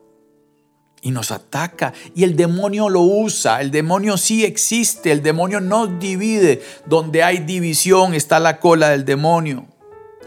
y 1.01 1.11
nos 1.11 1.31
ataca 1.31 1.93
y 2.15 2.23
el 2.23 2.35
demonio 2.35 2.89
lo 2.89 3.01
usa, 3.01 3.61
el 3.61 3.71
demonio 3.71 4.17
sí 4.17 4.43
existe, 4.43 5.11
el 5.11 5.23
demonio 5.23 5.61
nos 5.61 5.99
divide, 5.99 6.61
donde 6.85 7.23
hay 7.23 7.39
división 7.39 8.13
está 8.13 8.39
la 8.39 8.59
cola 8.59 8.89
del 8.89 9.05
demonio. 9.05 9.67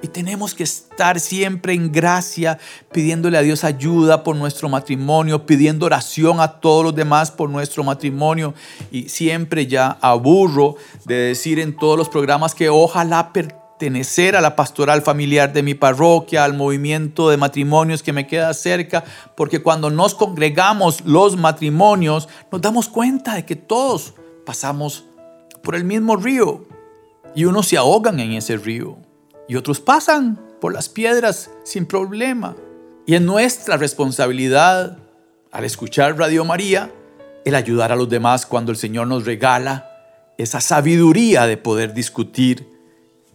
Y 0.02 0.08
tenemos 0.08 0.54
que 0.54 0.62
estar 0.62 1.20
siempre 1.20 1.74
en 1.74 1.92
gracia, 1.92 2.58
pidiéndole 2.90 3.36
a 3.36 3.42
Dios 3.42 3.64
ayuda 3.64 4.22
por 4.22 4.34
nuestro 4.34 4.68
matrimonio, 4.68 5.44
pidiendo 5.44 5.86
oración 5.86 6.40
a 6.40 6.60
todos 6.60 6.84
los 6.84 6.94
demás 6.94 7.30
por 7.30 7.50
nuestro 7.50 7.84
matrimonio. 7.84 8.54
Y 8.90 9.10
siempre 9.10 9.66
ya 9.66 9.98
aburro 10.00 10.76
de 11.04 11.16
decir 11.16 11.58
en 11.58 11.76
todos 11.76 11.98
los 11.98 12.08
programas 12.08 12.54
que 12.54 12.70
ojalá 12.70 13.32
pertenecer 13.32 14.36
a 14.36 14.40
la 14.40 14.56
pastoral 14.56 15.02
familiar 15.02 15.52
de 15.52 15.62
mi 15.62 15.74
parroquia, 15.74 16.44
al 16.44 16.54
movimiento 16.54 17.28
de 17.28 17.36
matrimonios 17.36 18.02
que 18.02 18.14
me 18.14 18.26
queda 18.26 18.54
cerca, 18.54 19.04
porque 19.36 19.62
cuando 19.62 19.90
nos 19.90 20.14
congregamos 20.14 21.02
los 21.04 21.36
matrimonios, 21.36 22.26
nos 22.50 22.60
damos 22.62 22.88
cuenta 22.88 23.34
de 23.34 23.44
que 23.44 23.56
todos 23.56 24.14
pasamos 24.46 25.04
por 25.62 25.74
el 25.74 25.84
mismo 25.84 26.16
río 26.16 26.66
y 27.34 27.44
unos 27.44 27.68
se 27.68 27.76
ahogan 27.76 28.18
en 28.18 28.32
ese 28.32 28.56
río 28.56 28.96
y 29.50 29.56
otros 29.56 29.80
pasan 29.80 30.38
por 30.60 30.72
las 30.72 30.88
piedras 30.88 31.50
sin 31.64 31.84
problema. 31.84 32.54
Y 33.04 33.16
es 33.16 33.20
nuestra 33.20 33.76
responsabilidad, 33.76 34.96
al 35.50 35.64
escuchar 35.64 36.16
Radio 36.16 36.44
María, 36.44 36.92
el 37.44 37.56
ayudar 37.56 37.90
a 37.90 37.96
los 37.96 38.08
demás 38.08 38.46
cuando 38.46 38.70
el 38.70 38.78
Señor 38.78 39.08
nos 39.08 39.24
regala 39.24 39.90
esa 40.38 40.60
sabiduría 40.60 41.48
de 41.48 41.56
poder 41.56 41.94
discutir, 41.94 42.64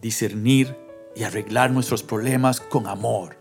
discernir 0.00 0.74
y 1.14 1.24
arreglar 1.24 1.70
nuestros 1.70 2.02
problemas 2.02 2.60
con 2.60 2.86
amor. 2.86 3.36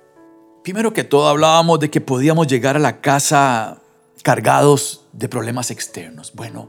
Primero 0.61 0.91
que 0.91 1.05
todo 1.05 1.29
hablábamos 1.29 1.79
de 1.79 1.89
que 1.89 2.01
podíamos 2.01 2.45
llegar 2.47 2.75
a 2.75 2.79
la 2.79 2.99
casa 2.99 3.77
cargados 4.21 5.05
de 5.13 5.29
problemas 5.29 5.71
externos. 5.71 6.33
Bueno, 6.35 6.67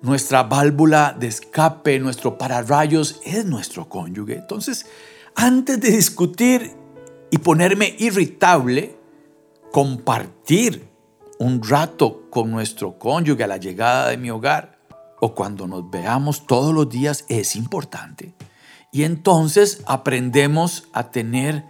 nuestra 0.00 0.44
válvula 0.44 1.14
de 1.20 1.26
escape, 1.26 1.98
nuestro 1.98 2.38
pararrayos 2.38 3.20
es 3.26 3.44
nuestro 3.44 3.90
cónyuge. 3.90 4.36
Entonces, 4.36 4.86
antes 5.34 5.80
de 5.80 5.90
discutir 5.90 6.72
y 7.30 7.38
ponerme 7.38 7.94
irritable, 7.98 8.96
compartir 9.72 10.88
un 11.38 11.62
rato 11.62 12.28
con 12.30 12.50
nuestro 12.50 12.98
cónyuge 12.98 13.44
a 13.44 13.48
la 13.48 13.56
llegada 13.56 14.08
de 14.08 14.16
mi 14.16 14.30
hogar 14.30 14.78
o 15.20 15.34
cuando 15.34 15.66
nos 15.66 15.90
veamos 15.90 16.46
todos 16.46 16.72
los 16.72 16.88
días 16.88 17.24
es 17.28 17.56
importante. 17.56 18.34
Y 18.92 19.02
entonces 19.02 19.82
aprendemos 19.86 20.84
a 20.92 21.10
tener 21.10 21.64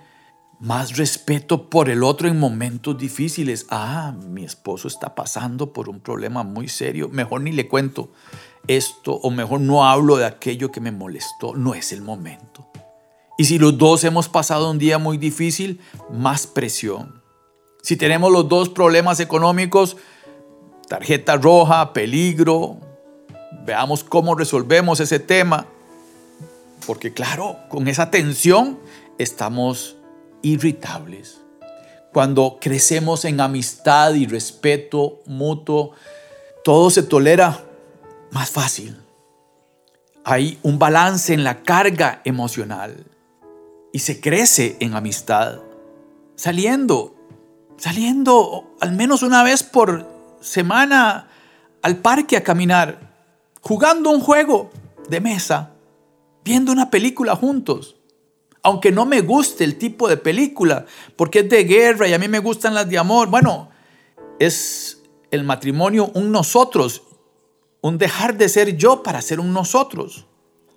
más 0.60 0.96
respeto 0.96 1.70
por 1.70 1.88
el 1.88 2.02
otro 2.02 2.28
en 2.28 2.38
momentos 2.38 2.98
difíciles. 2.98 3.66
Ah, 3.70 4.14
mi 4.28 4.44
esposo 4.44 4.88
está 4.88 5.14
pasando 5.14 5.72
por 5.72 5.88
un 5.88 6.00
problema 6.00 6.42
muy 6.42 6.68
serio. 6.68 7.08
Mejor 7.08 7.40
ni 7.40 7.52
le 7.52 7.68
cuento 7.68 8.12
esto 8.66 9.14
o 9.14 9.30
mejor 9.30 9.60
no 9.60 9.86
hablo 9.86 10.16
de 10.16 10.26
aquello 10.26 10.70
que 10.70 10.80
me 10.80 10.92
molestó. 10.92 11.54
No 11.54 11.74
es 11.74 11.92
el 11.92 12.02
momento. 12.02 12.70
Y 13.36 13.44
si 13.44 13.58
los 13.58 13.76
dos 13.76 14.04
hemos 14.04 14.28
pasado 14.28 14.70
un 14.70 14.78
día 14.78 14.98
muy 14.98 15.18
difícil, 15.18 15.80
más 16.10 16.46
presión. 16.46 17.22
Si 17.82 17.96
tenemos 17.96 18.30
los 18.30 18.48
dos 18.48 18.68
problemas 18.68 19.18
económicos, 19.20 19.96
tarjeta 20.88 21.36
roja, 21.36 21.92
peligro, 21.92 22.78
veamos 23.66 24.04
cómo 24.04 24.34
resolvemos 24.36 25.00
ese 25.00 25.18
tema. 25.18 25.66
Porque 26.86 27.12
claro, 27.12 27.58
con 27.68 27.88
esa 27.88 28.10
tensión 28.10 28.78
estamos 29.18 29.96
irritables. 30.42 31.40
Cuando 32.12 32.58
crecemos 32.60 33.24
en 33.24 33.40
amistad 33.40 34.14
y 34.14 34.26
respeto 34.26 35.22
mutuo, 35.26 35.92
todo 36.62 36.88
se 36.90 37.02
tolera 37.02 37.64
más 38.30 38.50
fácil. 38.50 38.96
Hay 40.24 40.58
un 40.62 40.78
balance 40.78 41.34
en 41.34 41.42
la 41.42 41.62
carga 41.62 42.22
emocional 42.24 43.04
y 43.94 44.00
se 44.00 44.20
crece 44.20 44.76
en 44.80 44.94
amistad. 44.94 45.60
Saliendo, 46.34 47.14
saliendo 47.76 48.74
al 48.80 48.90
menos 48.90 49.22
una 49.22 49.44
vez 49.44 49.62
por 49.62 50.04
semana 50.40 51.28
al 51.80 51.98
parque 51.98 52.36
a 52.36 52.42
caminar, 52.42 53.14
jugando 53.60 54.10
un 54.10 54.18
juego 54.18 54.72
de 55.08 55.20
mesa, 55.20 55.74
viendo 56.44 56.72
una 56.72 56.90
película 56.90 57.36
juntos. 57.36 57.94
Aunque 58.64 58.90
no 58.90 59.06
me 59.06 59.20
guste 59.20 59.62
el 59.62 59.78
tipo 59.78 60.08
de 60.08 60.16
película, 60.16 60.86
porque 61.14 61.40
es 61.40 61.48
de 61.48 61.62
guerra 61.62 62.08
y 62.08 62.14
a 62.14 62.18
mí 62.18 62.26
me 62.26 62.40
gustan 62.40 62.74
las 62.74 62.90
de 62.90 62.98
amor. 62.98 63.28
Bueno, 63.28 63.68
es 64.40 65.02
el 65.30 65.44
matrimonio 65.44 66.10
un 66.14 66.32
nosotros, 66.32 67.04
un 67.80 67.96
dejar 67.98 68.36
de 68.36 68.48
ser 68.48 68.76
yo 68.76 69.04
para 69.04 69.22
ser 69.22 69.38
un 69.38 69.52
nosotros 69.52 70.26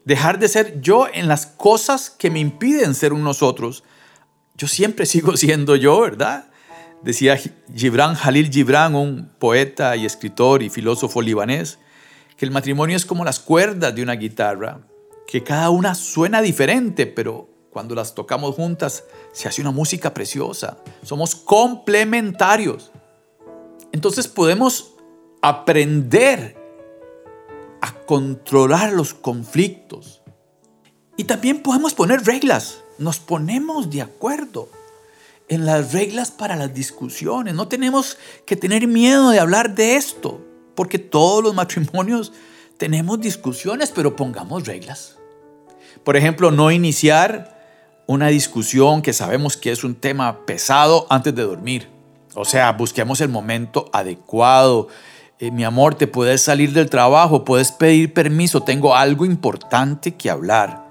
dejar 0.08 0.40
de 0.40 0.48
ser 0.48 0.80
yo 0.80 1.06
en 1.14 1.28
las 1.28 1.46
cosas 1.46 2.10
que 2.10 2.32
me 2.32 2.40
impiden 2.40 2.96
ser 2.96 3.12
un 3.12 3.26
nosotros. 3.26 3.84
Yo 4.56 4.68
siempre 4.68 5.06
sigo 5.14 5.36
siendo 5.36 5.76
yo, 5.76 6.00
¿verdad? 6.00 6.50
Decía 7.04 7.38
Gibran 7.76 8.16
Jalil 8.16 8.50
Gibran, 8.50 8.96
un 8.96 9.30
poeta 9.38 9.98
y 9.98 10.06
escritor 10.06 10.64
y 10.64 10.70
filósofo 10.70 11.22
libanés, 11.22 11.78
que 12.38 12.46
el 12.46 12.52
matrimonio 12.52 12.96
es 12.96 13.06
como 13.06 13.26
las 13.26 13.40
cuerdas 13.40 13.94
de 13.94 14.02
una 14.02 14.14
guitarra, 14.14 14.80
que 15.28 15.44
cada 15.44 15.70
una 15.70 15.94
suena 15.94 16.42
diferente, 16.42 17.06
pero 17.06 17.50
cuando 17.70 17.94
las 17.94 18.16
tocamos 18.16 18.56
juntas 18.56 19.04
se 19.34 19.50
hace 19.50 19.62
una 19.62 19.72
música 19.72 20.14
preciosa. 20.14 20.78
Somos 21.04 21.36
complementarios. 21.36 22.92
Entonces 23.92 24.28
podemos 24.30 24.94
aprender 25.42 26.56
controlar 28.06 28.94
los 28.94 29.14
conflictos. 29.14 30.22
Y 31.18 31.26
también 31.26 31.62
podemos 31.62 31.94
poner 31.94 32.24
reglas. 32.24 32.80
Nos 32.98 33.20
ponemos 33.20 33.90
de 33.90 34.02
acuerdo 34.02 34.70
en 35.48 35.66
las 35.66 35.94
reglas 35.94 36.32
para 36.32 36.56
las 36.56 36.74
discusiones. 36.74 37.54
No 37.54 37.68
tenemos 37.68 38.18
que 38.46 38.56
tener 38.56 38.88
miedo 38.88 39.30
de 39.30 39.40
hablar 39.40 39.76
de 39.76 39.96
esto, 39.96 40.42
porque 40.76 41.00
todos 41.00 41.44
los 41.44 41.56
matrimonios 41.56 42.34
tenemos 42.78 43.20
discusiones, 43.20 43.92
pero 43.94 44.16
pongamos 44.16 44.68
reglas. 44.68 45.18
Por 46.04 46.16
ejemplo, 46.16 46.52
no 46.52 46.72
iniciar 46.72 47.58
una 48.06 48.28
discusión 48.28 49.02
que 49.02 49.14
sabemos 49.14 49.58
que 49.58 49.72
es 49.72 49.84
un 49.84 49.96
tema 49.96 50.46
pesado 50.46 51.08
antes 51.10 51.36
de 51.36 51.44
dormir. 51.44 51.90
O 52.36 52.46
sea, 52.46 52.72
busquemos 52.74 53.20
el 53.22 53.30
momento 53.30 53.90
adecuado, 53.92 54.88
eh, 55.40 55.52
mi 55.52 55.64
amor, 55.64 55.96
te 55.96 56.08
puedes 56.08 56.42
salir 56.42 56.74
del 56.74 56.90
trabajo, 56.90 57.46
puedes 57.46 57.72
pedir 57.72 58.14
permiso, 58.14 58.64
tengo 58.64 58.96
algo 58.96 59.26
importante 59.26 60.16
que 60.16 60.30
hablar. 60.30 60.88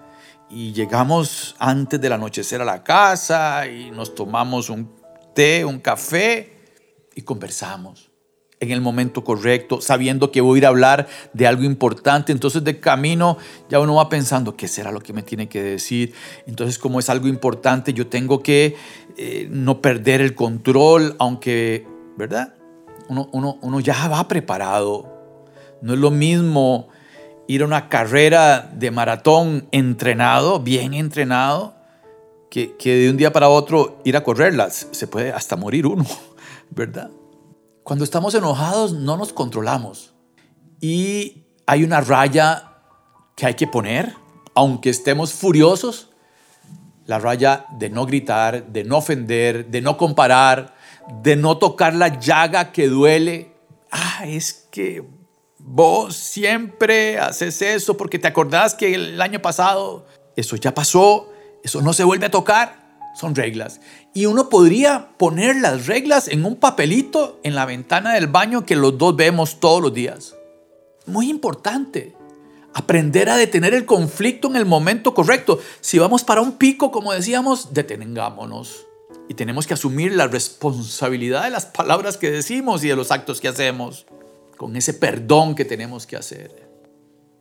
Y 0.49 0.73
llegamos 0.73 1.57
antes 1.59 2.01
del 2.01 2.13
anochecer 2.13 2.61
a 2.61 2.65
la 2.65 2.85
casa 2.85 3.67
y 3.67 3.91
nos 3.91 4.15
tomamos 4.15 4.71
un 4.71 4.95
té, 5.35 5.65
un 5.65 5.81
café 5.81 6.53
y 7.17 7.23
conversamos 7.23 8.11
en 8.61 8.71
el 8.71 8.81
momento 8.81 9.23
correcto, 9.25 9.81
sabiendo 9.81 10.31
que 10.31 10.41
voy 10.41 10.57
a 10.57 10.59
ir 10.59 10.67
a 10.67 10.69
hablar 10.69 11.09
de 11.33 11.47
algo 11.47 11.65
importante. 11.65 12.33
Entonces 12.33 12.65
de 12.65 12.79
camino 12.81 13.39
ya 13.69 13.81
uno 13.81 13.97
va 13.97 14.09
pensando, 14.09 14.57
¿qué 14.57 14.69
será 14.69 14.93
lo 14.93 15.01
que 15.01 15.13
me 15.13 15.23
tiene 15.23 15.49
que 15.49 15.63
decir? 15.63 16.15
Entonces 16.47 16.79
como 16.79 17.01
es 17.01 17.11
algo 17.11 17.27
importante, 17.29 17.93
yo 17.93 18.07
tengo 18.07 18.43
que 18.43 18.77
eh, 19.17 19.49
no 19.51 19.83
perder 19.83 20.21
el 20.21 20.35
control, 20.35 21.17
aunque, 21.19 21.87
¿verdad? 22.17 22.56
Uno, 23.09 23.81
ya 23.81 24.09
va 24.09 24.29
preparado. 24.29 25.12
No 25.83 25.95
es 25.95 25.99
lo 25.99 26.11
mismo 26.11 26.88
ir 27.47 27.62
a 27.62 27.66
una 27.66 27.88
carrera 27.88 28.71
de 28.75 28.90
maratón 28.90 29.69
entrenado, 29.73 30.61
bien 30.61 30.95
entrenado, 30.95 31.75
que, 32.51 32.77
que 32.77 32.95
de 32.95 33.11
un 33.11 33.16
día 33.16 33.33
para 33.33 33.49
otro 33.49 34.01
ir 34.05 34.16
a 34.16 34.23
correrlas. 34.23 34.88
Se 34.90 35.07
puede 35.07 35.33
hasta 35.33 35.57
morir 35.57 35.87
uno, 35.87 36.07
¿verdad? 36.71 37.11
Cuando 37.83 38.05
estamos 38.05 38.35
enojados 38.35 38.92
no 38.92 39.16
nos 39.16 39.33
controlamos 39.33 40.14
y 40.81 41.45
hay 41.66 41.85
una 41.85 42.01
raya 42.01 42.73
que 43.37 43.47
hay 43.47 43.55
que 43.55 43.66
poner, 43.66 44.14
aunque 44.55 44.90
estemos 44.90 45.33
furiosos, 45.33 46.11
la 47.07 47.19
raya 47.19 47.66
de 47.79 47.90
no 47.90 48.07
gritar, 48.07 48.66
de 48.66 48.85
no 48.85 48.99
ofender, 48.99 49.66
de 49.71 49.81
no 49.81 49.97
comparar, 49.97 50.75
de 51.23 51.37
no 51.37 51.59
tocar 51.59 51.95
la 51.95 52.19
llaga 52.19 52.73
que 52.73 52.88
duele. 52.88 53.53
Ah, 53.90 54.25
es 54.27 54.66
que 54.71 55.05
vos 55.59 56.16
siempre 56.16 57.19
haces 57.19 57.61
eso 57.62 57.97
porque 57.97 58.19
te 58.19 58.29
acordás 58.29 58.75
que 58.75 58.95
el 58.95 59.21
año 59.21 59.40
pasado 59.42 60.07
eso 60.37 60.57
ya 60.57 60.75
pasó, 60.75 61.33
eso 61.64 61.83
no 61.83 61.92
se 61.92 62.05
vuelve 62.05 62.27
a 62.27 62.31
tocar, 62.31 62.99
son 63.16 63.35
reglas. 63.35 63.81
Y 64.14 64.27
uno 64.27 64.49
podría 64.49 65.09
poner 65.16 65.57
las 65.57 65.87
reglas 65.87 66.29
en 66.29 66.45
un 66.45 66.57
papelito 66.57 67.40
en 67.42 67.55
la 67.55 67.64
ventana 67.64 68.14
del 68.14 68.29
baño 68.29 68.64
que 68.64 68.77
los 68.77 68.97
dos 68.99 69.16
vemos 69.16 69.59
todos 69.59 69.83
los 69.83 69.92
días. 69.92 70.37
Muy 71.07 71.31
importante. 71.31 72.14
Aprender 72.75 73.31
a 73.31 73.37
detener 73.37 73.73
el 73.73 73.87
conflicto 73.87 74.49
en 74.49 74.57
el 74.57 74.66
momento 74.66 75.14
correcto. 75.14 75.59
Si 75.81 75.99
vamos 75.99 76.25
para 76.25 76.42
un 76.42 76.53
pico, 76.53 76.90
como 76.90 77.12
decíamos, 77.12 77.73
detengámonos. 77.73 78.86
Y 79.29 79.35
tenemos 79.35 79.67
que 79.67 79.75
asumir 79.75 80.15
la 80.15 80.29
responsabilidad 80.29 81.45
de 81.45 81.51
las 81.51 81.67
palabras 81.67 82.17
que 82.17 82.31
decimos 82.31 82.85
y 82.85 82.89
de 82.89 82.97
los 82.97 83.11
actos 83.11 83.41
que 83.41 83.49
hacemos, 83.49 84.07
con 84.57 84.77
ese 84.77 84.95
perdón 84.95 85.55
que 85.55 85.65
tenemos 85.65 86.07
que 86.07 86.17
hacer. 86.17 86.69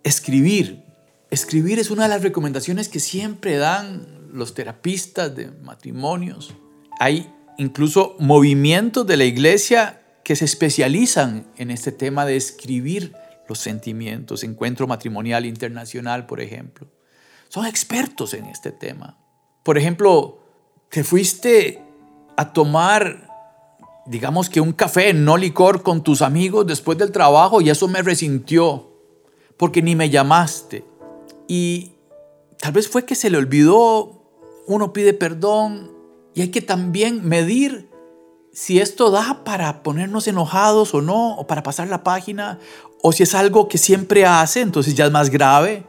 Escribir. 0.03 0.83
Escribir 1.29 1.79
es 1.79 1.91
una 1.91 2.03
de 2.03 2.09
las 2.09 2.23
recomendaciones 2.23 2.89
que 2.89 2.99
siempre 2.99 3.57
dan 3.57 4.29
los 4.31 4.53
terapistas 4.53 5.35
de 5.35 5.51
matrimonios. 5.63 6.53
Hay 6.99 7.31
incluso 7.57 8.15
movimientos 8.19 9.07
de 9.07 9.17
la 9.17 9.25
iglesia 9.25 10.01
que 10.23 10.35
se 10.35 10.45
especializan 10.45 11.47
en 11.57 11.71
este 11.71 11.91
tema 11.91 12.25
de 12.25 12.35
escribir 12.35 13.13
los 13.47 13.59
sentimientos, 13.59 14.43
encuentro 14.43 14.87
matrimonial 14.87 15.45
internacional, 15.45 16.25
por 16.25 16.41
ejemplo. 16.41 16.87
Son 17.47 17.65
expertos 17.65 18.33
en 18.33 18.45
este 18.45 18.71
tema. 18.71 19.17
Por 19.63 19.77
ejemplo, 19.77 20.44
te 20.95 21.03
fuiste 21.03 21.83
a 22.37 22.53
tomar, 22.53 23.29
digamos 24.05 24.49
que 24.49 24.61
un 24.61 24.71
café, 24.71 25.13
no 25.13 25.35
licor, 25.35 25.83
con 25.83 26.01
tus 26.01 26.21
amigos 26.21 26.65
después 26.65 26.97
del 26.97 27.11
trabajo 27.11 27.59
y 27.59 27.69
eso 27.69 27.89
me 27.89 28.01
resintió, 28.01 28.93
porque 29.57 29.81
ni 29.81 29.93
me 29.93 30.09
llamaste. 30.09 30.85
Y 31.49 31.91
tal 32.61 32.71
vez 32.71 32.87
fue 32.87 33.03
que 33.03 33.15
se 33.15 33.29
le 33.29 33.37
olvidó, 33.37 34.23
uno 34.67 34.93
pide 34.93 35.13
perdón 35.13 35.91
y 36.33 36.43
hay 36.43 36.47
que 36.47 36.61
también 36.61 37.27
medir 37.27 37.89
si 38.53 38.79
esto 38.79 39.11
da 39.11 39.43
para 39.43 39.83
ponernos 39.83 40.29
enojados 40.29 40.93
o 40.93 41.01
no, 41.01 41.35
o 41.35 41.45
para 41.45 41.61
pasar 41.61 41.89
la 41.89 42.05
página, 42.05 42.57
o 43.01 43.11
si 43.11 43.23
es 43.23 43.35
algo 43.35 43.67
que 43.67 43.77
siempre 43.77 44.25
hace, 44.25 44.61
entonces 44.61 44.95
ya 44.95 45.07
es 45.07 45.11
más 45.11 45.29
grave. 45.29 45.83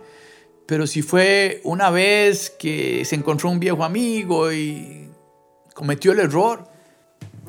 Pero 0.66 0.86
si 0.86 1.02
fue 1.02 1.60
una 1.64 1.90
vez 1.90 2.50
que 2.50 3.04
se 3.04 3.14
encontró 3.14 3.50
un 3.50 3.60
viejo 3.60 3.84
amigo 3.84 4.52
y 4.52 5.08
cometió 5.74 6.12
el 6.12 6.18
error, 6.18 6.68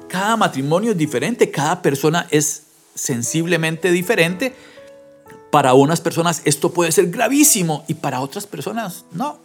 cada 0.08 0.38
matrimonio 0.38 0.92
es 0.92 0.98
diferente, 0.98 1.50
cada 1.50 1.82
persona 1.82 2.28
es 2.30 2.68
sensiblemente 2.94 3.92
diferente. 3.92 4.56
Para 5.52 5.74
unas 5.74 6.00
personas 6.00 6.44
esto 6.46 6.72
puede 6.72 6.92
ser 6.92 7.10
gravísimo 7.10 7.84
y 7.88 7.96
para 7.96 8.22
otras 8.22 8.46
personas 8.46 9.06
no. 9.12 9.40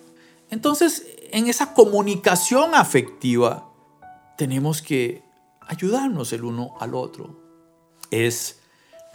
Entonces, 0.50 1.06
en 1.30 1.48
esa 1.48 1.72
comunicación 1.72 2.74
afectiva 2.74 3.70
tenemos 4.36 4.82
que 4.82 5.22
ayudarnos 5.66 6.32
el 6.34 6.44
uno 6.44 6.74
al 6.78 6.94
otro. 6.94 7.40
¿Es 8.10 8.58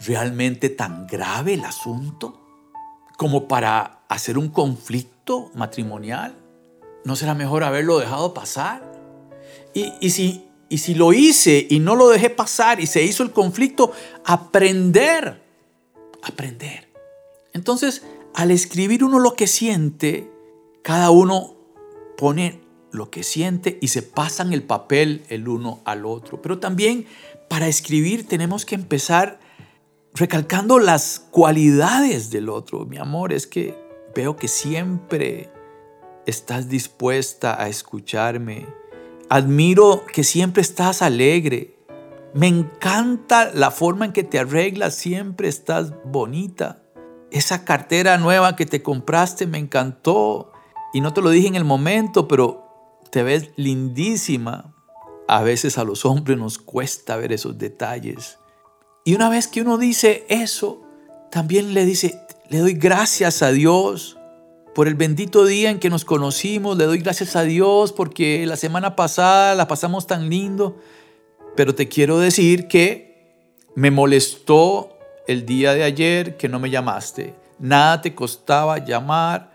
realmente 0.00 0.68
tan 0.68 1.06
grave 1.06 1.54
el 1.54 1.64
asunto 1.64 2.47
como 3.18 3.48
para 3.48 4.04
hacer 4.08 4.38
un 4.38 4.48
conflicto 4.48 5.50
matrimonial? 5.52 6.36
¿No 7.04 7.16
será 7.16 7.34
mejor 7.34 7.64
haberlo 7.64 7.98
dejado 7.98 8.32
pasar? 8.32 8.92
Y, 9.74 10.10
si, 10.10 10.46
y 10.68 10.78
si 10.78 10.94
lo 10.94 11.12
hice 11.12 11.66
y 11.68 11.80
no 11.80 11.96
lo 11.96 12.08
dejé 12.08 12.30
pasar 12.30 12.80
y 12.80 12.86
se 12.86 13.02
hizo 13.02 13.24
el 13.24 13.32
conflicto, 13.32 13.90
aprender, 14.24 15.42
aprender. 16.22 16.92
Entonces, 17.52 18.04
al 18.34 18.52
escribir 18.52 19.02
uno 19.02 19.18
lo 19.18 19.34
que 19.34 19.48
siente, 19.48 20.30
cada 20.82 21.10
uno 21.10 21.56
pone 22.16 22.60
lo 22.92 23.10
que 23.10 23.24
siente 23.24 23.78
y 23.82 23.88
se 23.88 24.02
pasan 24.02 24.52
el 24.52 24.62
papel 24.62 25.24
el 25.28 25.48
uno 25.48 25.80
al 25.84 26.06
otro. 26.06 26.40
Pero 26.40 26.60
también 26.60 27.06
para 27.48 27.66
escribir 27.66 28.28
tenemos 28.28 28.64
que 28.64 28.76
empezar 28.76 29.40
recalcando 30.14 30.78
las 30.78 31.20
cualidades 31.30 32.30
del 32.30 32.48
otro. 32.48 32.86
Mi 32.86 32.98
amor, 32.98 33.32
es 33.32 33.46
que 33.46 33.78
veo 34.14 34.36
que 34.36 34.48
siempre 34.48 35.50
estás 36.26 36.68
dispuesta 36.68 37.60
a 37.60 37.68
escucharme. 37.68 38.66
Admiro 39.28 40.04
que 40.12 40.24
siempre 40.24 40.62
estás 40.62 41.02
alegre. 41.02 41.76
Me 42.34 42.46
encanta 42.46 43.50
la 43.54 43.70
forma 43.70 44.04
en 44.04 44.12
que 44.12 44.24
te 44.24 44.38
arreglas, 44.38 44.94
siempre 44.94 45.48
estás 45.48 45.92
bonita. 46.04 46.82
Esa 47.30 47.64
cartera 47.64 48.18
nueva 48.18 48.56
que 48.56 48.66
te 48.66 48.82
compraste 48.82 49.46
me 49.46 49.58
encantó. 49.58 50.52
Y 50.92 51.00
no 51.00 51.12
te 51.12 51.22
lo 51.22 51.30
dije 51.30 51.48
en 51.48 51.56
el 51.56 51.64
momento, 51.64 52.28
pero 52.28 53.00
te 53.10 53.22
ves 53.22 53.50
lindísima. 53.56 54.74
A 55.26 55.42
veces 55.42 55.78
a 55.78 55.84
los 55.84 56.04
hombres 56.04 56.38
nos 56.38 56.58
cuesta 56.58 57.16
ver 57.16 57.32
esos 57.32 57.58
detalles. 57.58 58.38
Y 59.08 59.14
una 59.14 59.30
vez 59.30 59.48
que 59.48 59.62
uno 59.62 59.78
dice 59.78 60.26
eso, 60.28 60.82
también 61.30 61.72
le 61.72 61.86
dice, 61.86 62.20
le 62.50 62.58
doy 62.58 62.74
gracias 62.74 63.40
a 63.40 63.52
Dios 63.52 64.18
por 64.74 64.86
el 64.86 64.96
bendito 64.96 65.46
día 65.46 65.70
en 65.70 65.78
que 65.78 65.88
nos 65.88 66.04
conocimos, 66.04 66.76
le 66.76 66.84
doy 66.84 66.98
gracias 66.98 67.34
a 67.34 67.40
Dios 67.40 67.94
porque 67.94 68.44
la 68.44 68.56
semana 68.58 68.96
pasada 68.96 69.54
la 69.54 69.66
pasamos 69.66 70.06
tan 70.06 70.28
lindo, 70.28 70.76
pero 71.56 71.74
te 71.74 71.88
quiero 71.88 72.18
decir 72.18 72.68
que 72.68 73.32
me 73.74 73.90
molestó 73.90 74.98
el 75.26 75.46
día 75.46 75.72
de 75.72 75.84
ayer 75.84 76.36
que 76.36 76.50
no 76.50 76.60
me 76.60 76.68
llamaste. 76.68 77.34
Nada 77.58 78.02
te 78.02 78.14
costaba 78.14 78.76
llamar, 78.76 79.54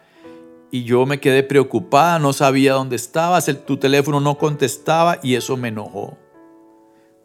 y 0.72 0.84
yo 0.84 1.06
me 1.06 1.20
quedé 1.20 1.44
preocupada, 1.44 2.18
no 2.18 2.34
sabía 2.34 2.74
dónde 2.74 2.96
estabas, 2.96 3.46
tu 3.68 3.78
teléfono 3.78 4.20
no 4.20 4.40
contestaba 4.40 5.20
y 5.22 5.36
eso 5.36 5.58
me 5.58 5.68
enojó. 5.68 6.18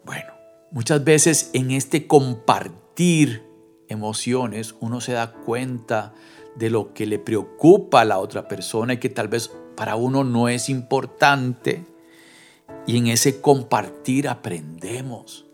Bueno, 0.05 0.38
muchas 0.71 1.03
veces 1.03 1.49
en 1.53 1.71
este 1.71 2.07
compartir 2.07 3.43
emociones 3.87 4.75
uno 4.79 5.01
se 5.01 5.13
da 5.13 5.33
cuenta 5.33 6.13
de 6.55 6.69
lo 6.69 6.93
que 6.93 7.05
le 7.05 7.19
preocupa 7.19 8.01
a 8.01 8.05
la 8.05 8.19
otra 8.19 8.47
persona 8.47 8.93
y 8.93 8.97
que 8.97 9.09
tal 9.09 9.27
vez 9.27 9.51
para 9.75 9.95
uno 9.95 10.23
no 10.23 10.49
es 10.49 10.69
importante. 10.69 11.85
Y 12.85 12.97
en 12.97 13.07
ese 13.07 13.41
compartir 13.41 14.27
aprendemos 14.27 15.45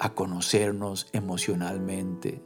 a 0.00 0.14
conocernos 0.14 1.08
emocionalmente. 1.12 2.42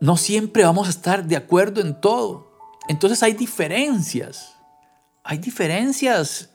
No 0.00 0.16
siempre 0.16 0.64
vamos 0.64 0.86
a 0.86 0.90
estar 0.90 1.24
de 1.24 1.36
acuerdo 1.36 1.80
en 1.80 2.00
todo. 2.00 2.52
Entonces 2.88 3.22
hay 3.22 3.32
diferencias. 3.32 4.56
Hay 5.22 5.38
diferencias. 5.38 6.50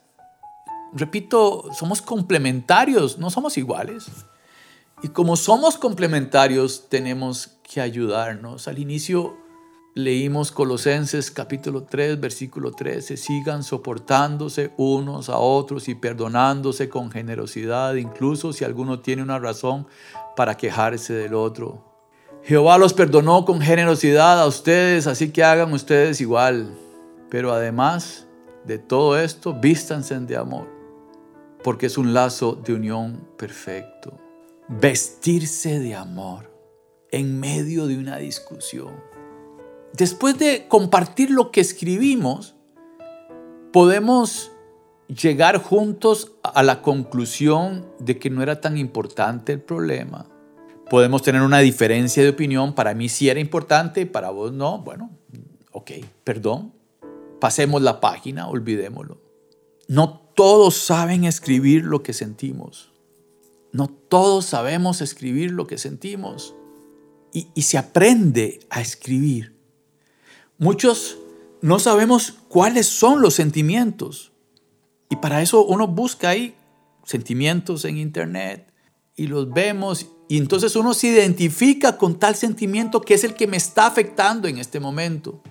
Repito, 0.93 1.73
somos 1.73 2.01
complementarios, 2.01 3.17
no 3.17 3.29
somos 3.29 3.57
iguales. 3.57 4.05
Y 5.01 5.09
como 5.09 5.37
somos 5.37 5.77
complementarios, 5.77 6.89
tenemos 6.89 7.57
que 7.63 7.79
ayudarnos. 7.79 8.67
Al 8.67 8.79
inicio 8.79 9.37
leímos 9.95 10.51
Colosenses 10.51 11.31
capítulo 11.31 11.83
3, 11.83 12.19
versículo 12.19 12.73
13. 12.73 13.15
Sigan 13.15 13.63
soportándose 13.63 14.73
unos 14.75 15.29
a 15.29 15.37
otros 15.37 15.87
y 15.87 15.95
perdonándose 15.95 16.89
con 16.89 17.11
generosidad, 17.11 17.95
incluso 17.95 18.51
si 18.51 18.65
alguno 18.65 18.99
tiene 18.99 19.23
una 19.23 19.39
razón 19.39 19.87
para 20.35 20.57
quejarse 20.57 21.13
del 21.13 21.33
otro. 21.33 21.81
Jehová 22.43 22.77
los 22.77 22.93
perdonó 22.93 23.45
con 23.45 23.61
generosidad 23.61 24.41
a 24.41 24.47
ustedes, 24.47 25.07
así 25.07 25.31
que 25.31 25.45
hagan 25.45 25.71
ustedes 25.71 26.19
igual. 26.19 26.77
Pero 27.29 27.53
además 27.53 28.27
de 28.65 28.79
todo 28.79 29.17
esto, 29.17 29.53
vístanse 29.53 30.19
de 30.19 30.35
amor, 30.35 30.67
porque 31.63 31.85
es 31.85 31.97
un 31.97 32.13
lazo 32.13 32.59
de 32.65 32.73
unión 32.73 33.25
perfecto. 33.37 34.28
Vestirse 34.69 35.79
de 35.79 35.95
amor 35.95 36.53
en 37.11 37.39
medio 37.39 37.87
de 37.87 37.97
una 37.97 38.17
discusión. 38.17 38.93
Después 39.93 40.37
de 40.37 40.67
compartir 40.67 41.31
lo 41.31 41.51
que 41.51 41.61
escribimos, 41.61 42.55
podemos 43.73 44.51
llegar 45.07 45.57
juntos 45.57 46.33
a 46.43 46.63
la 46.63 46.81
conclusión 46.81 47.87
de 47.99 48.19
que 48.19 48.29
no 48.29 48.43
era 48.43 48.61
tan 48.61 48.77
importante 48.77 49.53
el 49.53 49.61
problema 49.61 50.27
Podemos 50.89 51.21
tener 51.21 51.43
una 51.43 51.59
diferencia 51.59 52.23
de 52.23 52.29
opinión. 52.29 52.73
Para 52.73 52.95
mí 52.95 53.09
sí 53.09 53.29
era 53.29 53.39
importante, 53.39 54.07
para 54.07 54.31
vos 54.31 54.51
no. 54.51 54.79
Bueno, 54.79 55.11
ok, 55.71 55.91
perdón. 56.23 56.73
Pasemos 57.39 57.83
la 57.83 58.01
página, 58.01 58.47
olvidémoslo. 58.47 59.21
No 59.87 60.31
todos 60.35 60.75
saben 60.75 61.25
escribir 61.25 61.83
lo 61.83 62.01
que 62.01 62.13
sentimos. 62.13 62.88
No 63.71 63.87
todos 63.87 64.45
sabemos 64.45 65.01
escribir 65.01 65.51
lo 65.51 65.67
que 65.67 65.77
sentimos. 65.77 66.55
Y, 67.31 67.47
y 67.53 67.63
se 67.63 67.77
aprende 67.77 68.59
a 68.69 68.81
escribir. 68.81 69.55
Muchos 70.57 71.17
no 71.61 71.79
sabemos 71.79 72.35
cuáles 72.47 72.87
son 72.87 73.21
los 73.21 73.35
sentimientos. 73.35 74.31
Y 75.09 75.17
para 75.17 75.41
eso 75.41 75.65
uno 75.65 75.87
busca 75.87 76.29
ahí 76.29 76.55
sentimientos 77.03 77.85
en 77.85 77.97
internet 77.97 78.71
y 79.15 79.27
los 79.27 79.51
vemos 79.51 80.07
y 80.29 80.37
entonces 80.37 80.75
uno 80.75 80.93
se 80.93 81.07
identifica 81.07 81.97
con 81.97 82.19
tal 82.19 82.35
sentimiento 82.35 83.01
que 83.01 83.15
es 83.15 83.23
el 83.23 83.33
que 83.33 83.47
me 83.47 83.57
está 83.57 83.87
afectando 83.87 84.47
en 84.47 84.59
este 84.59 84.79
momento. 84.79 85.41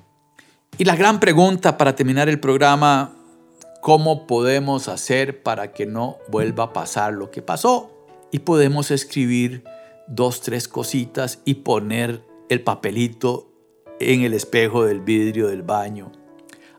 Y 0.79 0.85
la 0.85 0.95
gran 0.95 1.19
pregunta 1.19 1.77
para 1.77 1.97
terminar 1.97 2.29
el 2.29 2.39
programa, 2.39 3.17
¿cómo 3.83 4.29
podemos 4.29 4.87
hacer 4.87 5.43
para 5.43 5.73
que 5.73 5.85
no 5.85 6.19
vuelva 6.29 6.65
a 6.65 6.73
pasar 6.73 7.13
lo 7.13 7.33
que 7.33 7.43
pasó? 7.43 7.91
Y 8.31 8.41
podemos 8.41 8.91
escribir 8.91 9.65
dos, 10.07 10.41
tres 10.41 10.69
cositas 10.69 11.41
y 11.45 11.55
poner 11.55 12.25
el 12.49 12.63
papelito 12.63 13.53
en 14.01 14.23
el 14.23 14.35
espejo 14.35 14.85
del 14.85 15.01
vidrio 15.01 15.49
del 15.49 15.63
baño. 15.63 16.13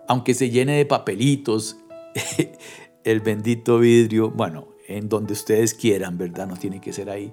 Aunque 0.07 0.33
se 0.33 0.49
llene 0.49 0.77
de 0.77 0.85
papelitos, 0.85 1.77
el 3.03 3.19
bendito 3.21 3.79
vidrio, 3.79 4.31
bueno, 4.31 4.69
en 4.87 5.09
donde 5.09 5.33
ustedes 5.33 5.73
quieran, 5.73 6.17
¿verdad? 6.17 6.47
No 6.47 6.57
tiene 6.57 6.81
que 6.81 6.93
ser 6.93 7.09
ahí. 7.09 7.31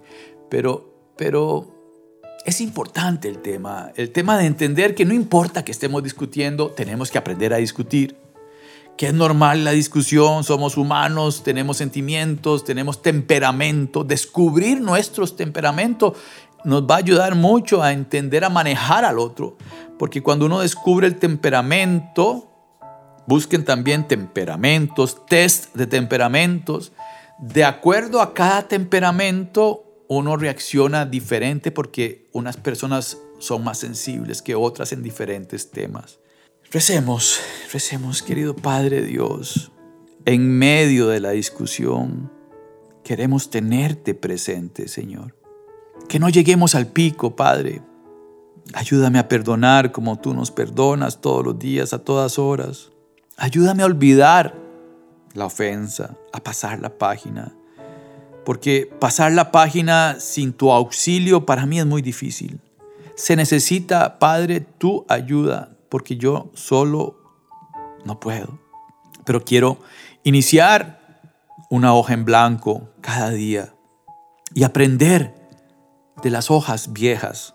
Pero, 0.50 1.12
pero 1.16 1.76
es 2.44 2.60
importante 2.60 3.28
el 3.28 3.38
tema, 3.38 3.92
el 3.96 4.10
tema 4.12 4.38
de 4.38 4.46
entender 4.46 4.94
que 4.94 5.04
no 5.04 5.14
importa 5.14 5.64
que 5.64 5.72
estemos 5.72 6.02
discutiendo, 6.02 6.70
tenemos 6.70 7.10
que 7.10 7.18
aprender 7.18 7.52
a 7.52 7.56
discutir. 7.56 8.16
Que 8.96 9.08
es 9.08 9.14
normal 9.14 9.64
la 9.64 9.72
discusión, 9.72 10.42
somos 10.42 10.76
humanos, 10.76 11.42
tenemos 11.42 11.76
sentimientos, 11.76 12.64
tenemos 12.64 13.02
temperamento. 13.02 14.04
Descubrir 14.04 14.80
nuestros 14.80 15.36
temperamentos 15.36 16.14
nos 16.64 16.82
va 16.82 16.96
a 16.96 16.98
ayudar 16.98 17.34
mucho 17.34 17.82
a 17.82 17.92
entender, 17.92 18.44
a 18.44 18.48
manejar 18.48 19.04
al 19.04 19.18
otro. 19.18 19.56
Porque 19.98 20.22
cuando 20.22 20.46
uno 20.46 20.60
descubre 20.60 21.06
el 21.06 21.16
temperamento, 21.16 22.50
busquen 23.26 23.64
también 23.64 24.08
temperamentos, 24.08 25.26
test 25.26 25.74
de 25.74 25.86
temperamentos. 25.86 26.92
De 27.38 27.64
acuerdo 27.64 28.20
a 28.22 28.32
cada 28.32 28.66
temperamento, 28.66 29.84
uno 30.08 30.36
reacciona 30.36 31.04
diferente 31.04 31.70
porque 31.70 32.28
unas 32.32 32.56
personas 32.56 33.18
son 33.38 33.64
más 33.64 33.78
sensibles 33.78 34.42
que 34.42 34.54
otras 34.54 34.92
en 34.92 35.02
diferentes 35.02 35.70
temas. 35.70 36.18
Recemos, 36.70 37.40
recemos, 37.72 38.22
querido 38.22 38.54
Padre 38.54 39.02
Dios, 39.02 39.72
en 40.24 40.58
medio 40.58 41.08
de 41.08 41.20
la 41.20 41.30
discusión. 41.30 42.30
Queremos 43.04 43.50
tenerte 43.50 44.14
presente, 44.14 44.88
Señor. 44.88 45.36
Que 46.08 46.18
no 46.18 46.28
lleguemos 46.28 46.74
al 46.74 46.88
pico, 46.88 47.36
Padre. 47.36 47.82
Ayúdame 48.74 49.18
a 49.18 49.28
perdonar 49.28 49.92
como 49.92 50.18
tú 50.18 50.34
nos 50.34 50.50
perdonas 50.50 51.20
todos 51.20 51.44
los 51.44 51.58
días, 51.58 51.92
a 51.92 51.98
todas 52.00 52.38
horas. 52.38 52.90
Ayúdame 53.36 53.82
a 53.82 53.86
olvidar 53.86 54.54
la 55.34 55.46
ofensa, 55.46 56.16
a 56.32 56.42
pasar 56.42 56.80
la 56.80 56.98
página 56.98 57.54
porque 58.46 58.88
pasar 59.00 59.32
la 59.32 59.50
página 59.50 60.20
sin 60.20 60.52
tu 60.52 60.70
auxilio 60.70 61.44
para 61.44 61.66
mí 61.66 61.80
es 61.80 61.84
muy 61.84 62.00
difícil. 62.00 62.60
Se 63.16 63.34
necesita, 63.34 64.20
Padre, 64.20 64.60
tu 64.60 65.04
ayuda, 65.08 65.75
porque 65.96 66.18
yo 66.18 66.50
solo 66.52 67.16
no 68.04 68.20
puedo. 68.20 68.58
Pero 69.24 69.42
quiero 69.42 69.78
iniciar 70.24 71.22
una 71.70 71.94
hoja 71.94 72.12
en 72.12 72.26
blanco 72.26 72.90
cada 73.00 73.30
día 73.30 73.74
y 74.54 74.64
aprender 74.64 75.34
de 76.22 76.28
las 76.28 76.50
hojas 76.50 76.92
viejas 76.92 77.54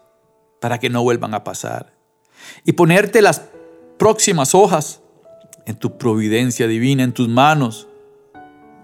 para 0.59 0.79
que 0.79 0.89
no 0.89 1.03
vuelvan 1.03 1.35
a 1.35 1.43
pasar. 1.43 1.93
Y 2.65 2.71
ponerte 2.71 3.21
las 3.21 3.43
próximas 3.99 4.55
hojas 4.55 5.03
en 5.67 5.75
tu 5.75 5.99
providencia 5.99 6.65
divina, 6.65 7.03
en 7.03 7.13
tus 7.13 7.29
manos, 7.29 7.87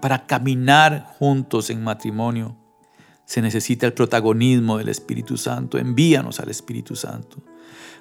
para 0.00 0.24
caminar 0.28 1.16
juntos 1.18 1.68
en 1.70 1.82
matrimonio, 1.82 2.56
se 3.24 3.42
necesita 3.42 3.86
el 3.86 3.92
protagonismo 3.92 4.78
del 4.78 4.88
Espíritu 4.88 5.36
Santo. 5.36 5.78
Envíanos 5.78 6.38
al 6.38 6.48
Espíritu 6.48 6.94
Santo. 6.94 7.38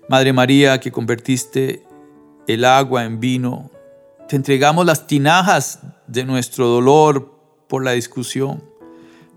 Madre 0.10 0.32
María, 0.32 0.80
que 0.80 0.92
convertiste 0.92 1.84
el 2.48 2.64
agua 2.64 3.04
en 3.04 3.20
vino, 3.20 3.72
te 4.30 4.38
entregamos 4.38 4.86
las 4.86 5.06
tinajas 5.06 5.82
de 6.08 6.24
nuestro 6.24 6.68
dolor 6.68 7.38
por 7.68 7.84
la 7.84 7.92
discusión 7.92 8.64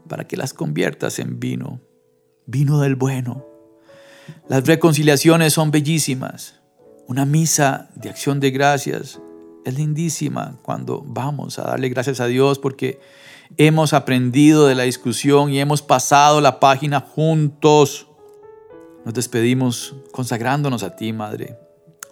para 0.08 0.28
que 0.28 0.36
las 0.36 0.52
conviertas 0.54 1.18
en 1.18 1.40
vino, 1.40 1.80
vino 2.46 2.80
del 2.80 2.94
bueno. 2.94 3.44
Las 4.48 4.64
reconciliaciones 4.64 5.52
son 5.52 5.72
bellísimas. 5.72 6.60
Una 7.08 7.24
misa 7.24 7.90
de 7.96 8.08
acción 8.08 8.38
de 8.38 8.52
gracias 8.52 9.20
es 9.64 9.74
lindísima 9.74 10.58
cuando 10.62 11.02
vamos 11.04 11.58
a 11.58 11.62
darle 11.62 11.88
gracias 11.88 12.20
a 12.20 12.26
Dios 12.26 12.60
porque 12.60 13.00
hemos 13.56 13.92
aprendido 13.92 14.66
de 14.66 14.76
la 14.76 14.84
discusión 14.84 15.50
y 15.50 15.58
hemos 15.58 15.82
pasado 15.82 16.40
la 16.40 16.60
página 16.60 17.00
juntos. 17.00 18.06
Nos 19.04 19.14
despedimos 19.14 19.96
consagrándonos 20.12 20.82
a 20.82 20.96
ti, 20.96 21.12
Madre. 21.12 21.58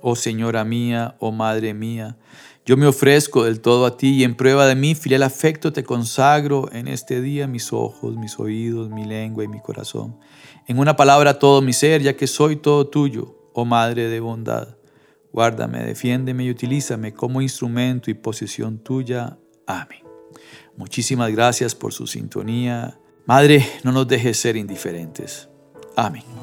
Oh 0.01 0.16
Señora 0.16 0.64
mía, 0.64 1.16
oh 1.18 1.33
Madre 1.33 1.74
mía, 1.74 2.16
yo 2.64 2.77
me 2.77 2.87
ofrezco 2.87 3.44
del 3.44 3.61
todo 3.61 3.87
a 3.87 3.96
ti 3.96 4.16
y 4.16 4.24
en 4.24 4.35
prueba 4.35 4.66
de 4.66 4.74
mi 4.74 4.94
filial 4.94 5.22
afecto 5.22 5.72
te 5.72 5.85
consagro 5.85 6.70
en 6.70 6.87
este 6.87 7.22
día 7.22 7.46
mis 7.46 7.72
ojos, 7.72 8.16
mis 8.16 8.38
oídos, 8.38 8.90
mi 8.90 9.07
lengua 9.07 9.42
y 9.42 9.48
mi 9.48 9.59
corazón. 9.61 10.18
En 10.66 10.79
una 10.79 10.94
palabra 10.94 11.38
todo 11.38 11.62
mi 11.62 11.72
ser, 11.72 12.03
ya 12.03 12.14
que 12.14 12.27
soy 12.27 12.57
todo 12.57 12.87
tuyo, 12.88 13.51
oh 13.55 13.64
Madre 13.64 14.09
de 14.09 14.20
bondad. 14.20 14.77
Guárdame, 15.33 15.83
defiéndeme 15.83 16.44
y 16.44 16.51
utilízame 16.51 17.14
como 17.14 17.40
instrumento 17.40 18.11
y 18.11 18.14
posesión 18.14 18.79
tuya. 18.79 19.38
Amén. 19.66 20.03
Muchísimas 20.77 21.31
gracias 21.33 21.74
por 21.74 21.92
su 21.92 22.07
sintonía. 22.07 22.98
Madre, 23.27 23.66
no 23.83 23.92
nos 23.92 24.07
dejes 24.09 24.38
ser 24.38 24.57
indiferentes. 24.57 25.48
Amén. 25.96 26.38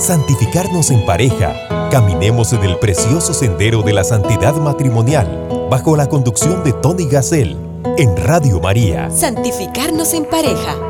Santificarnos 0.00 0.90
en 0.90 1.04
pareja. 1.04 1.54
Caminemos 1.90 2.54
en 2.54 2.62
el 2.62 2.78
precioso 2.78 3.34
sendero 3.34 3.82
de 3.82 3.92
la 3.92 4.02
santidad 4.02 4.54
matrimonial 4.54 5.68
bajo 5.70 5.94
la 5.94 6.08
conducción 6.08 6.64
de 6.64 6.72
Tony 6.72 7.04
Gassel 7.04 7.54
en 7.98 8.16
Radio 8.16 8.60
María. 8.60 9.10
Santificarnos 9.10 10.14
en 10.14 10.24
pareja. 10.24 10.89